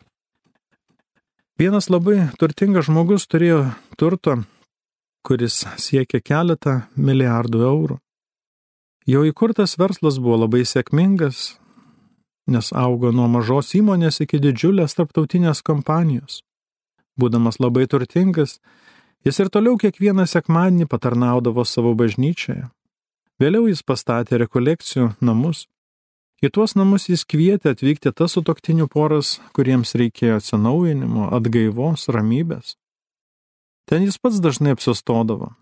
Vienas 1.61 1.91
labai 1.93 2.31
turtingas 2.41 2.87
žmogus 2.89 3.27
turėjo 3.29 3.59
turto, 4.01 4.39
kuris 5.27 5.59
siekia 5.77 6.23
keletą 6.25 6.79
milijardų 6.97 7.61
eurų. 7.67 7.97
Jo 9.07 9.25
įkurtas 9.29 9.77
verslas 9.77 10.17
buvo 10.23 10.39
labai 10.47 10.63
sėkmingas, 10.65 11.59
nes 12.49 12.73
augo 12.73 13.13
nuo 13.13 13.29
mažos 13.29 13.75
įmonės 13.77 14.23
iki 14.25 14.41
didžiulės 14.41 14.97
tarptautinės 14.97 15.61
kompanijos. 15.67 16.41
Būdamas 17.21 17.61
labai 17.61 17.85
turtingas, 17.85 18.57
jis 19.21 19.43
ir 19.45 19.53
toliau 19.53 19.77
kiekvieną 19.77 20.25
sekmadienį 20.25 20.89
patarnaudavo 20.89 21.67
savo 21.69 21.93
bažnyčioje. 21.93 22.71
Vėliau 23.43 23.69
jis 23.69 23.85
pastatė 23.85 24.41
rekolekcijų 24.41 25.13
namus. 25.21 25.67
Į 26.43 26.51
tuos 26.51 26.75
namus 26.75 27.07
jis 27.07 27.23
kvietė 27.23 27.77
atvykti 27.77 28.11
tas 28.11 28.35
sutoktinių 28.35 28.89
poras, 28.91 29.37
kuriems 29.55 29.95
reikėjo 29.95 30.41
atsinaujinimo, 30.41 31.29
atgaivos, 31.31 32.09
ramybės. 32.11 32.75
Ten 33.87 34.03
jis 34.09 34.19
pats 34.19 34.41
dažnai 34.43 34.75
apsistodavo. 34.75 35.53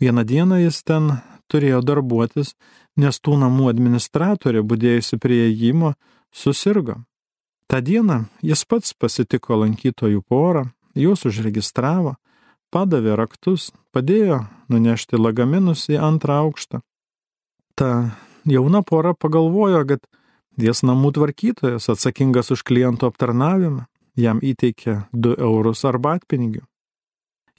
Vieną 0.00 0.24
dieną 0.24 0.62
jis 0.62 0.80
ten 0.82 1.12
turėjo 1.52 1.82
darbuotis, 1.84 2.54
nes 2.96 3.20
tų 3.20 3.36
namų 3.42 3.68
administratorė, 3.74 4.64
būdėjusi 4.64 5.20
prie 5.20 5.44
įėjimo, 5.50 5.92
susirgo. 6.32 7.02
Ta 7.68 7.80
diena 7.84 8.24
jis 8.40 8.64
pats 8.64 8.96
pasitiko 8.96 9.60
lankytojų 9.60 10.24
porą, 10.24 10.70
juos 10.96 11.24
užregistravo, 11.28 12.16
padavė 12.72 13.16
raktus, 13.20 13.72
padėjo 13.92 14.44
nunešti 14.72 15.20
lagaminus 15.20 15.84
į 15.92 16.00
antrą 16.00 16.40
aukštą. 16.46 16.80
Ta 17.76 17.90
jauna 18.50 18.82
pora 18.82 19.14
pagalvojo, 19.14 19.84
kad 19.88 20.04
jis 20.60 20.84
namų 20.86 21.14
tvarkytojas 21.16 21.88
atsakingas 21.92 22.52
už 22.54 22.62
klientų 22.66 23.10
aptarnavimą, 23.10 23.86
jam 24.16 24.40
įteikė 24.42 25.04
2 25.12 25.36
eurus 25.42 25.84
arbatpinigių. 25.88 26.62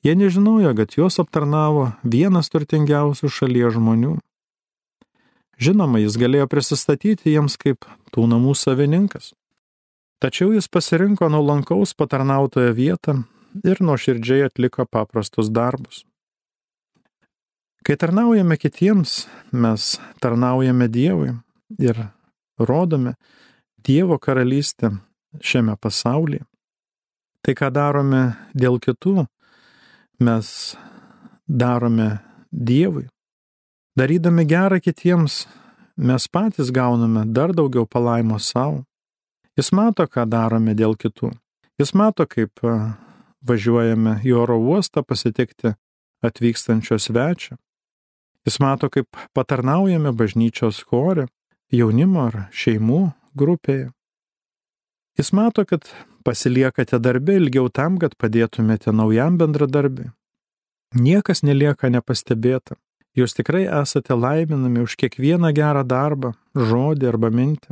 Jie 0.05 0.13
nežinojo, 0.15 0.75
kad 0.77 0.93
juos 0.93 1.17
aptarnavo 1.19 1.89
vienas 2.03 2.51
turtingiausių 2.53 3.29
šalies 3.31 3.73
žmonių. 3.73 4.19
Žinoma, 5.57 6.01
jis 6.03 6.17
galėjo 6.19 6.45
prisistatyti 6.51 7.33
jiems 7.33 7.55
kaip 7.57 7.87
tų 8.13 8.27
namų 8.29 8.53
savininkas. 8.59 9.33
Tačiau 10.21 10.53
jis 10.53 10.67
pasirinko 10.71 11.27
nuolankaus 11.31 11.95
patarnautojo 11.97 12.75
vietą 12.75 13.23
ir 13.63 13.81
nuoširdžiai 13.81 14.45
atliko 14.49 14.85
paprastus 14.85 15.49
darbus. 15.49 16.03
Kai 17.85 17.93
tarnaujame 18.01 18.57
kitiems, 18.57 19.27
mes 19.53 19.99
tarnaujame 20.21 20.87
Dievui 20.89 21.35
ir 21.77 21.99
rodome 22.57 23.11
Dievo 23.87 24.17
karalystę 24.17 24.89
šiame 25.37 25.75
pasaulyje. 25.77 26.41
Tai, 27.45 27.53
ką 27.53 27.67
darome 27.69 28.21
dėl 28.57 28.79
kitų, 28.81 29.27
mes 30.17 30.47
darome 31.45 32.07
Dievui. 32.49 33.05
Darydami 33.93 34.47
gerą 34.49 34.79
kitiems, 34.81 35.43
mes 35.95 36.25
patys 36.27 36.71
gauname 36.73 37.27
dar 37.29 37.53
daugiau 37.53 37.85
palaimo 37.85 38.39
savo. 38.41 38.81
Jis 39.53 39.69
mato, 39.77 40.07
ką 40.09 40.25
darome 40.25 40.73
dėl 40.73 40.97
kitų. 40.97 41.29
Jis 41.77 41.93
mato, 41.93 42.25
kaip 42.25 42.65
važiuojame 43.45 44.23
į 44.25 44.33
oro 44.41 44.57
uostą 44.57 45.05
pasitikti 45.05 45.75
atvykstančio 46.25 46.97
svečio. 46.97 47.59
Jis 48.45 48.59
mato, 48.61 48.89
kaip 48.93 49.09
patarnaujame 49.33 50.11
bažnyčios 50.13 50.83
chore, 50.85 51.25
jaunimo 51.73 52.27
ar 52.29 52.45
šeimų 52.53 53.01
grupėje. 53.33 53.89
Jis 55.17 55.31
mato, 55.33 55.65
kad 55.65 55.87
pasiliekate 56.27 56.99
darbę 56.99 57.39
ilgiau 57.39 57.69
tam, 57.69 57.97
kad 57.97 58.13
padėtumėte 58.21 58.93
naujam 58.93 59.39
bendradarbiui. 59.41 60.11
Niekas 60.95 61.41
nelieka 61.43 61.89
nepastebėta. 61.89 62.77
Jūs 63.15 63.33
tikrai 63.33 63.63
esate 63.81 64.13
laiminami 64.13 64.83
už 64.83 64.97
kiekvieną 64.99 65.53
gerą 65.55 65.85
darbą, 65.87 66.33
žodį 66.55 67.07
arba 67.13 67.31
mintį. 67.31 67.71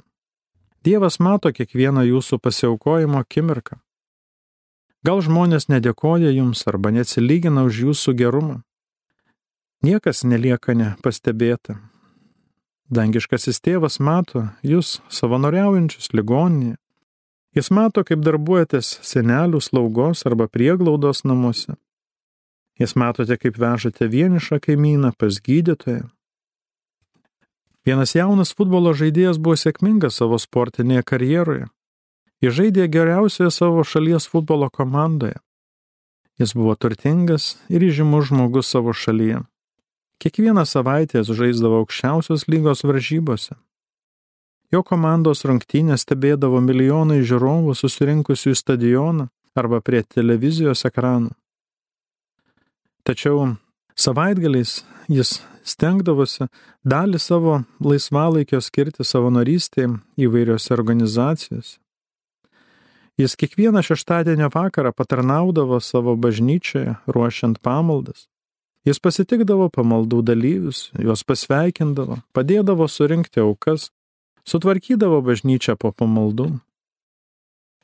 Dievas 0.84 1.20
mato 1.20 1.52
kiekvieną 1.52 2.04
jūsų 2.08 2.40
pasiaukojimo 2.44 3.20
akimirką. 3.20 3.78
Gal 5.04 5.20
žmonės 5.20 5.68
nedėkoja 5.68 6.32
jums 6.32 6.64
arba 6.68 6.92
neatsilygina 6.96 7.66
už 7.68 7.82
jūsų 7.88 8.16
gerumą. 8.20 8.62
Niekas 9.84 10.22
nelieka 10.24 10.72
nepastebėta. 10.80 11.76
Dangiškasis 12.88 13.60
tėvas 13.60 14.00
mato 14.00 14.46
jūs 14.64 15.02
savanoriaujančius 15.12 16.14
ligoninėje. 16.16 16.78
Jis 17.54 17.70
mato, 17.70 18.06
kaip 18.08 18.24
darbuojatės 18.24 18.94
senelių 19.06 19.60
slaugos 19.62 20.24
arba 20.26 20.48
prieglaudos 20.48 21.26
namuose. 21.28 21.76
Jis 22.80 22.96
matote, 22.96 23.36
kaip 23.38 23.60
vežate 23.60 24.08
vienišą 24.10 24.58
kaimyną 24.64 25.12
pas 25.20 25.38
gydytoją. 25.44 26.08
Vienas 27.84 28.16
jaunas 28.16 28.56
futbolo 28.56 28.96
žaidėjas 28.96 29.38
buvo 29.38 29.60
sėkmingas 29.60 30.18
savo 30.18 30.40
sportinėje 30.40 31.04
karjeroje. 31.12 31.68
Jis 32.40 32.56
žaidė 32.56 32.88
geriausioje 32.88 33.52
savo 33.52 33.84
šalies 33.84 34.32
futbolo 34.32 34.72
komandoje. 34.72 35.44
Jis 36.40 36.56
buvo 36.56 36.74
turtingas 36.80 37.58
ir 37.70 37.84
įžymus 37.84 38.32
žmogus 38.32 38.72
savo 38.72 38.96
šalyje. 38.96 39.44
Kiekvieną 40.22 40.66
savaitę 40.66 41.24
žaisdavo 41.24 41.82
aukščiausios 41.84 42.48
lygos 42.48 42.84
varžybose. 42.84 43.56
Jo 44.72 44.82
komandos 44.84 45.44
rungtynės 45.46 46.06
stebėdavo 46.06 46.62
milijonai 46.64 47.22
žiūrovų 47.22 47.76
susirinkusių 47.78 48.54
į 48.54 48.58
stadioną 48.58 49.28
arba 49.56 49.82
prie 49.82 50.02
televizijos 50.04 50.86
ekranų. 50.90 51.34
Tačiau 53.04 53.54
savaitgaliais 53.94 54.82
jis 55.12 55.42
stengdavosi 55.68 56.48
dalį 56.88 57.20
savo 57.20 57.60
laisvalaikio 57.84 58.62
skirti 58.64 59.06
savanorystėje 59.06 59.94
įvairiose 60.26 60.74
organizacijose. 60.76 61.78
Jis 63.20 63.36
kiekvieną 63.38 63.84
šeštadienio 63.86 64.50
vakarą 64.50 64.90
patarnaudavo 64.92 65.78
savo 65.80 66.16
bažnyčioje, 66.18 66.96
ruošiant 67.06 67.60
pamaldas. 67.62 68.26
Jis 68.84 69.00
pasitikdavo 69.00 69.70
pamaldų 69.72 70.20
dalyvius, 70.28 70.90
juos 71.00 71.24
pasveikindavo, 71.24 72.20
padėdavo 72.36 72.90
surinkti 72.92 73.40
aukas, 73.40 73.92
sutvarkydavo 74.44 75.22
bažnyčią 75.24 75.78
po 75.80 75.94
pamaldų. 75.96 76.50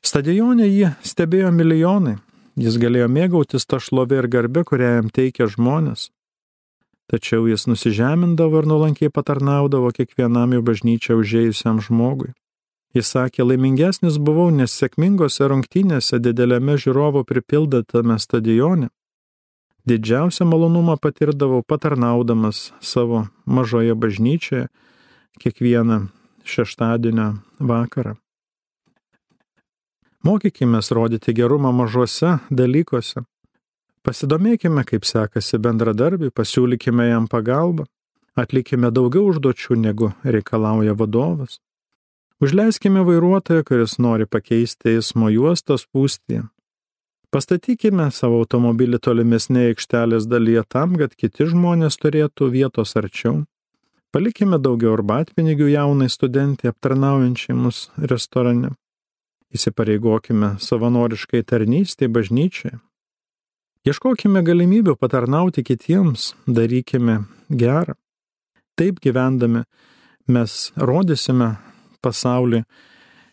Stadione 0.04 0.68
jį 0.68 0.92
stebėjo 1.04 1.54
milijonai, 1.56 2.18
jis 2.60 2.76
galėjo 2.80 3.08
mėgautis 3.08 3.64
tą 3.64 3.80
šlovę 3.80 4.20
ir 4.20 4.28
garbę, 4.28 4.64
kurią 4.68 4.92
jam 4.98 5.08
teikia 5.08 5.48
žmonės. 5.48 6.10
Tačiau 7.10 7.48
jis 7.48 7.64
nusižemindavo 7.66 8.60
ir 8.60 8.68
nuolankiai 8.70 9.10
patarnaudavo 9.10 9.90
kiekvienam 9.96 10.52
į 10.54 10.60
bažnyčią 10.68 11.16
užėjusiam 11.18 11.80
žmogui. 11.82 12.30
Jis 12.94 13.08
sakė, 13.16 13.42
laimingesnis 13.46 14.18
buvau, 14.20 14.50
nes 14.54 14.72
sėkmingose 14.76 15.48
rungtynėse 15.48 16.20
dideliame 16.22 16.76
žiūrovo 16.78 17.24
pripildytame 17.24 18.18
stadione. 18.18 18.90
Didžiausią 19.90 20.44
malonumą 20.46 20.94
patirdavau 21.02 21.62
patarnaudamas 21.66 22.58
savo 22.80 23.26
mažoje 23.46 23.94
bažnyčioje 23.94 24.68
kiekvieną 25.42 25.96
šeštadienio 26.46 27.28
vakarą. 27.58 28.14
Mokykime 30.22 30.80
rodyti 30.90 31.34
gerumą 31.34 31.72
mažuose 31.72 32.38
dalykuose. 32.50 33.24
Pasidomėkime, 34.06 34.84
kaip 34.86 35.04
sekasi 35.04 35.58
bendradarbiui, 35.58 36.30
pasiūlykime 36.30 37.08
jam 37.08 37.26
pagalbą, 37.26 37.88
atlikime 38.38 38.92
daugiau 38.94 39.26
užduočių, 39.32 39.74
negu 39.74 40.12
reikalauja 40.22 40.94
vadovas. 40.94 41.58
Užleiskime 42.40 43.02
vairuotoją, 43.10 43.66
kuris 43.66 43.98
nori 43.98 44.30
pakeisti 44.30 44.94
eismo 44.94 45.34
juostos 45.34 45.88
pūstį. 45.90 46.44
Pastatykime 47.30 48.08
savo 48.10 48.40
automobilį 48.42 48.98
tolimesnėje 49.06 49.76
aikštelės 49.76 50.26
dalyje 50.26 50.64
tam, 50.74 50.96
kad 50.98 51.12
kiti 51.14 51.46
žmonės 51.46 52.00
turėtų 52.02 52.48
vietos 52.50 52.96
arčiau. 52.98 53.44
Palikime 54.10 54.58
daugiau 54.58 54.96
arbatpinigių 54.96 55.68
jaunai 55.70 56.08
studentai 56.10 56.72
aptarnaujančiai 56.72 57.54
mus 57.54 57.84
restorane. 58.12 58.72
Įsipareigokime 59.54 60.56
savanoriškai 60.58 61.44
tarnystėje 61.46 62.10
bažnyčiai. 62.10 62.80
Ieškokime 63.86 64.42
galimybių 64.42 64.96
patarnauti 64.98 65.62
kitiems, 65.64 66.32
darykime 66.50 67.20
gerą. 67.62 67.94
Taip 68.74 68.98
gyvendami 68.98 69.62
mes 70.26 70.58
rodysime 70.76 71.54
pasaulį 72.02 72.64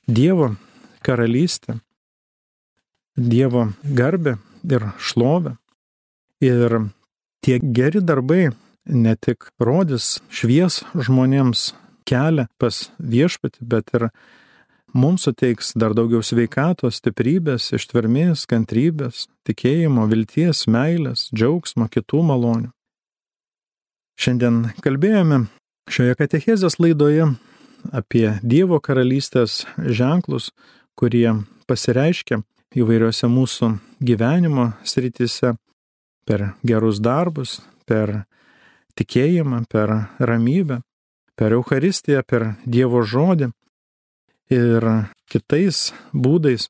Dievo 0.08 0.54
karalystę, 1.04 1.80
Dievo 3.18 3.68
garbę 3.84 4.38
ir 4.70 4.92
šlovę. 5.00 5.56
Ir 6.42 6.80
tie 7.42 7.58
geri 7.60 8.02
darbai 8.02 8.52
ne 8.86 9.16
tik 9.18 9.50
rodys 9.60 10.20
švies 10.30 10.84
žmonėms 10.94 11.72
kelią 12.08 12.46
pas 12.62 12.88
viešpatį, 13.02 13.66
bet 13.66 13.90
ir 13.98 14.08
mums 14.94 15.26
suteiks 15.28 15.74
dar 15.76 15.96
daugiau 15.98 16.22
sveikatos, 16.22 17.02
stiprybės, 17.02 17.72
ištvermės, 17.76 18.46
kantrybės, 18.50 19.26
tikėjimo, 19.50 20.08
vilties, 20.12 20.68
meilės, 20.70 21.28
džiaugsmo, 21.34 21.90
kitų 21.92 22.24
malonių. 22.30 22.72
Šiandien 24.18 24.72
kalbėjome 24.86 25.48
šioje 25.94 26.18
katechezės 26.22 26.80
laidoje 26.82 27.32
apie 27.94 28.28
Dievo 28.42 28.80
karalystės 28.82 29.66
ženklus, 29.78 30.52
kurie 30.98 31.34
pasireiškia 31.70 32.42
įvairiose 32.78 33.30
mūsų 33.32 33.72
gyvenimo 34.06 34.72
sritise 34.86 35.56
per 36.28 36.54
gerus 36.68 37.00
darbus, 37.02 37.60
per 37.88 38.24
tikėjimą, 38.98 39.64
per 39.70 39.94
ramybę, 40.20 40.82
per 41.38 41.56
Eucharistiją, 41.58 42.24
per 42.28 42.54
Dievo 42.66 43.04
žodį 43.06 43.52
ir 44.54 44.88
kitais 45.30 45.92
būdais 46.14 46.70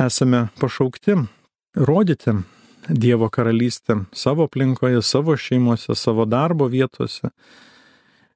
esame 0.00 0.48
pašaukti 0.60 1.16
rodyti 1.76 2.34
Dievo 2.88 3.28
karalystę 3.30 3.94
savo 4.12 4.48
aplinkoje, 4.48 5.02
savo 5.02 5.36
šeimose, 5.36 5.94
savo 5.94 6.24
darbo 6.24 6.66
vietose. 6.66 7.30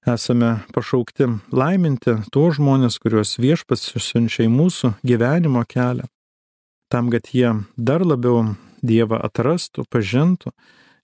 Esame 0.07 0.61
pašaukti 0.71 1.27
laiminti 1.51 2.15
tuos 2.31 2.61
žmonės, 2.61 3.01
kuriuos 3.03 3.41
viešpats 3.43 3.97
siunčia 3.99 4.45
į 4.47 4.53
mūsų 4.55 4.93
gyvenimo 5.03 5.65
kelią, 5.67 6.07
tam, 6.89 7.11
kad 7.11 7.29
jie 7.33 7.55
dar 7.77 8.05
labiau 8.07 8.55
Dievą 8.87 9.19
atrastų, 9.25 9.87
pažintų, 9.91 10.53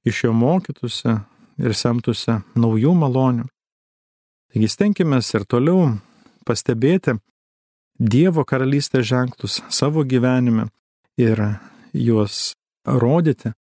iš 0.06 0.24
jo 0.26 0.32
mokytųsi 0.36 1.16
ir 1.58 1.74
semtųsi 1.74 2.36
naujų 2.54 2.92
malonių. 2.94 3.48
Taigi 4.52 4.68
stenkime 4.68 5.18
ir 5.18 5.46
toliau 5.48 5.94
pastebėti 6.46 7.16
Dievo 7.98 8.44
karalystės 8.44 9.06
ženklus 9.08 9.60
savo 9.70 10.04
gyvenime 10.04 10.68
ir 11.16 11.40
juos 11.92 12.52
rodyti. 12.84 13.52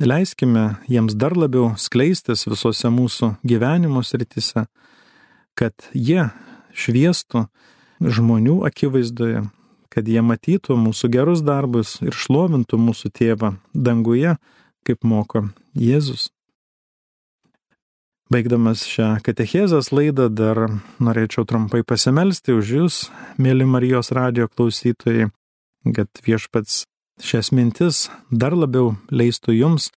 Leiskime 0.00 0.76
jiems 0.90 1.14
dar 1.14 1.36
labiau 1.36 1.74
skleistis 1.78 2.46
visose 2.48 2.90
mūsų 2.90 3.36
gyvenimo 3.46 4.02
sritise, 4.02 4.66
kad 5.54 5.74
jie 5.94 6.30
šviestų 6.74 7.44
žmonių 8.02 8.64
akivaizdoje, 8.66 9.44
kad 9.94 10.08
jie 10.10 10.22
matytų 10.26 10.76
mūsų 10.78 11.10
gerus 11.14 11.42
darbus 11.46 12.00
ir 12.02 12.16
šlovintų 12.18 12.78
mūsų 12.82 13.10
tėvą 13.14 13.54
danguje, 13.74 14.36
kaip 14.84 15.06
moko 15.06 15.48
Jėzus. 15.78 16.28
Baigdamas 18.32 18.82
šią 18.88 19.20
katechezės 19.22 19.92
laidą 19.94 20.30
dar 20.32 20.58
norėčiau 20.98 21.44
trumpai 21.46 21.84
pasimelsti 21.86 22.56
už 22.56 22.72
Jūs, 22.78 22.96
mėly 23.38 23.66
Marijos 23.68 24.10
radio 24.16 24.48
klausytojai, 24.48 25.28
kad 25.94 26.08
viešpats 26.26 26.86
šias 27.22 27.52
mintis 27.54 28.08
dar 28.32 28.56
labiau 28.56 28.96
leistų 29.12 29.54
Jums 29.60 29.90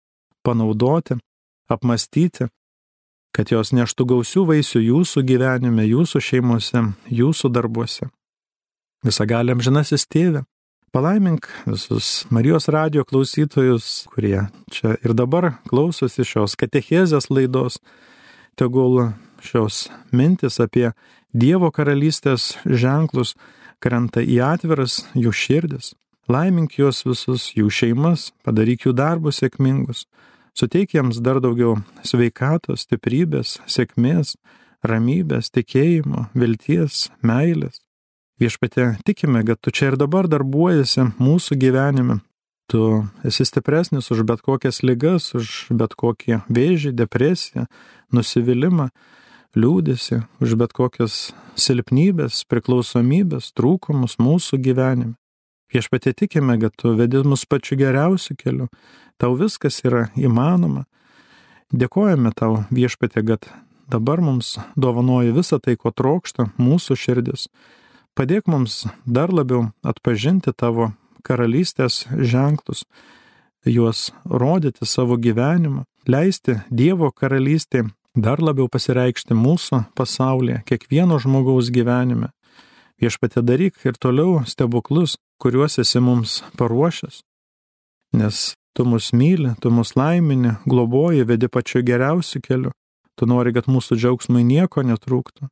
panaudoti, 0.42 1.20
apmastyti, 1.70 2.49
kad 3.34 3.53
jos 3.53 3.70
neštų 3.76 4.09
gausių 4.14 4.49
vaisių 4.51 4.82
Jūsų 4.88 5.24
gyvenime, 5.28 5.86
Jūsų 5.86 6.24
šeimose, 6.24 6.84
Jūsų 7.11 7.53
darbuose. 7.55 8.11
Visagaliam 9.05 9.61
žinasis 9.61 10.07
tėvė, 10.09 10.46
palaimink 10.96 11.50
visus 11.68 12.24
Marijos 12.32 12.70
radio 12.72 13.02
klausytojus, 13.05 14.07
kurie 14.09 14.46
čia 14.72 14.94
ir 15.05 15.12
dabar 15.12 15.59
klausosi 15.68 16.24
šios 16.24 16.57
katechezės 16.57 17.28
laidos 17.28 17.82
tegul 18.57 19.12
šios 19.44 19.90
mintis 20.09 20.57
apie 20.57 20.94
Dievo 21.36 21.68
karalystės 21.74 22.55
ženklus 22.64 23.34
krenta 23.84 24.24
į 24.24 24.40
atviras 24.46 25.02
jų 25.12 25.36
širdis. 25.36 25.92
Laimink 26.24 26.78
juos 26.80 27.05
visus, 27.05 27.50
jų 27.52 27.68
šeimas, 27.68 28.30
padaryk 28.40 28.88
jų 28.88 28.96
darbus 28.96 29.42
sėkmingus, 29.42 30.07
suteik 30.57 30.96
jiems 30.96 31.20
dar 31.20 31.44
daugiau 31.44 31.76
sveikatos, 32.00 32.88
stiprybės, 32.88 33.59
sėkmės, 33.68 34.38
ramybės, 34.80 35.52
tikėjimo, 35.52 36.30
vilties, 36.32 37.11
meilės. 37.20 37.84
Viešpatė, 38.43 38.97
tikime, 39.07 39.45
kad 39.47 39.61
tu 39.62 39.70
čia 39.70 39.93
ir 39.93 39.99
dabar 40.01 40.26
darbuojasi 40.30 41.12
mūsų 41.22 41.59
gyvenime, 41.61 42.20
Tu 42.66 43.05
esi 43.24 43.45
stipresnis 43.45 44.11
už 44.11 44.22
bet 44.24 44.41
kokias 44.41 44.80
ligas, 44.82 45.35
už 45.37 45.68
bet 45.68 45.93
kokį 45.95 46.41
vėžį, 46.49 46.95
depresiją, 46.97 47.66
nusivylimą, 48.09 48.89
liūdėsi, 49.53 50.22
už 50.41 50.57
bet 50.57 50.72
kokias 50.72 51.35
silpnybės, 51.61 52.41
priklausomybės, 52.49 53.53
trūkumus 53.53 54.16
mūsų 54.16 54.62
gyvenime. 54.64 55.14
Viešpatie 55.74 56.14
tikime, 56.16 56.57
kad 56.61 56.72
tu 56.80 56.95
vedi 56.97 57.20
mus 57.26 57.45
pačiu 57.45 57.76
geriausiu 57.76 58.37
keliu, 58.39 58.70
tau 59.20 59.37
viskas 59.37 59.82
yra 59.85 60.09
įmanoma. 60.16 60.87
Dėkojame 61.74 62.32
tau 62.32 62.64
viešpatie, 62.72 63.20
kad 63.28 63.49
dabar 63.93 64.22
mums 64.24 64.57
dovanoji 64.76 65.37
visą 65.37 65.61
tai, 65.61 65.76
ko 65.76 65.93
trokšta 65.93 66.49
mūsų 66.57 66.97
širdis. 66.97 67.49
Padėk 68.15 68.47
mums 68.47 68.85
dar 69.07 69.33
labiau 69.35 69.73
atpažinti 69.83 70.53
tavo 70.55 70.93
karalystės 71.27 72.05
ženklus, 72.15 72.85
juos 73.67 74.12
rodyti 74.25 74.87
savo 74.87 75.17
gyvenimą, 75.19 75.83
leisti 76.07 76.61
Dievo 76.71 77.11
karalystė 77.11 77.89
dar 78.15 78.39
labiau 78.39 78.69
pasireikšti 78.71 79.35
mūsų 79.35 79.81
pasaulyje, 79.99 80.62
kiekvieno 80.69 81.19
žmogaus 81.19 81.73
gyvenime. 81.75 82.31
Viešpatė 83.03 83.43
daryk 83.43 83.83
ir 83.83 83.99
toliau 83.99 84.45
stebuklus, 84.47 85.17
kuriuos 85.43 85.81
esi 85.83 85.99
mums 85.99 86.43
paruošęs. 86.55 87.25
Nes 88.15 88.55
tu 88.79 88.87
mus 88.87 89.11
myli, 89.11 89.57
tu 89.59 89.75
mus 89.75 89.97
laimini, 89.99 90.55
globoji, 90.71 91.27
vedi 91.27 91.51
pačiu 91.51 91.83
geriausiu 91.83 92.41
keliu. 92.47 92.71
Tu 93.19 93.27
nori, 93.27 93.51
kad 93.55 93.67
mūsų 93.67 93.99
džiaugsmai 93.99 94.47
nieko 94.47 94.87
netrūktų. 94.87 95.51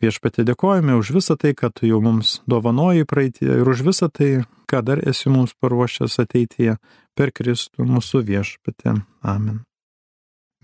Viešpatė 0.00 0.46
dėkojame 0.48 0.94
už 0.96 1.12
visą 1.12 1.36
tai, 1.36 1.52
kad 1.52 1.74
tu 1.76 1.84
jau 1.84 2.00
mums 2.00 2.38
dovanoji 2.48 3.04
praeitie 3.04 3.50
ir 3.52 3.68
už 3.68 3.82
visą 3.84 4.08
tai, 4.08 4.46
ką 4.70 4.80
dar 4.86 5.02
esi 5.04 5.28
mums 5.28 5.52
paruošęs 5.60 6.16
ateityje 6.22 6.78
per 7.18 7.32
Kristų 7.36 7.84
mūsų 7.84 8.22
viešpatė. 8.24 9.02
Amen. 9.20 9.60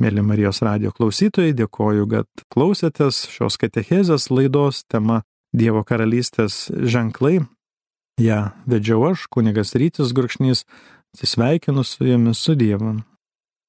Mėly 0.01 0.25
Marijos 0.25 0.63
radio 0.65 0.93
klausytojai, 0.93 1.55
dėkoju, 1.57 2.09
kad 2.09 2.45
klausėtės 2.53 3.27
šios 3.33 3.57
katechezės 3.61 4.29
laidos 4.33 4.85
tema 4.89 5.23
Dievo 5.57 5.85
karalystės 5.89 6.67
ženklai. 6.69 7.41
Ja 8.21 8.57
vedžiau 8.69 9.11
aš, 9.11 9.27
kunigas 9.33 9.73
Rytis 9.77 10.13
Gurkšnys, 10.17 10.65
atsisveikinu 11.17 11.85
su 11.85 12.09
jumis 12.09 12.41
su 12.41 12.57
Dievu. 12.57 12.97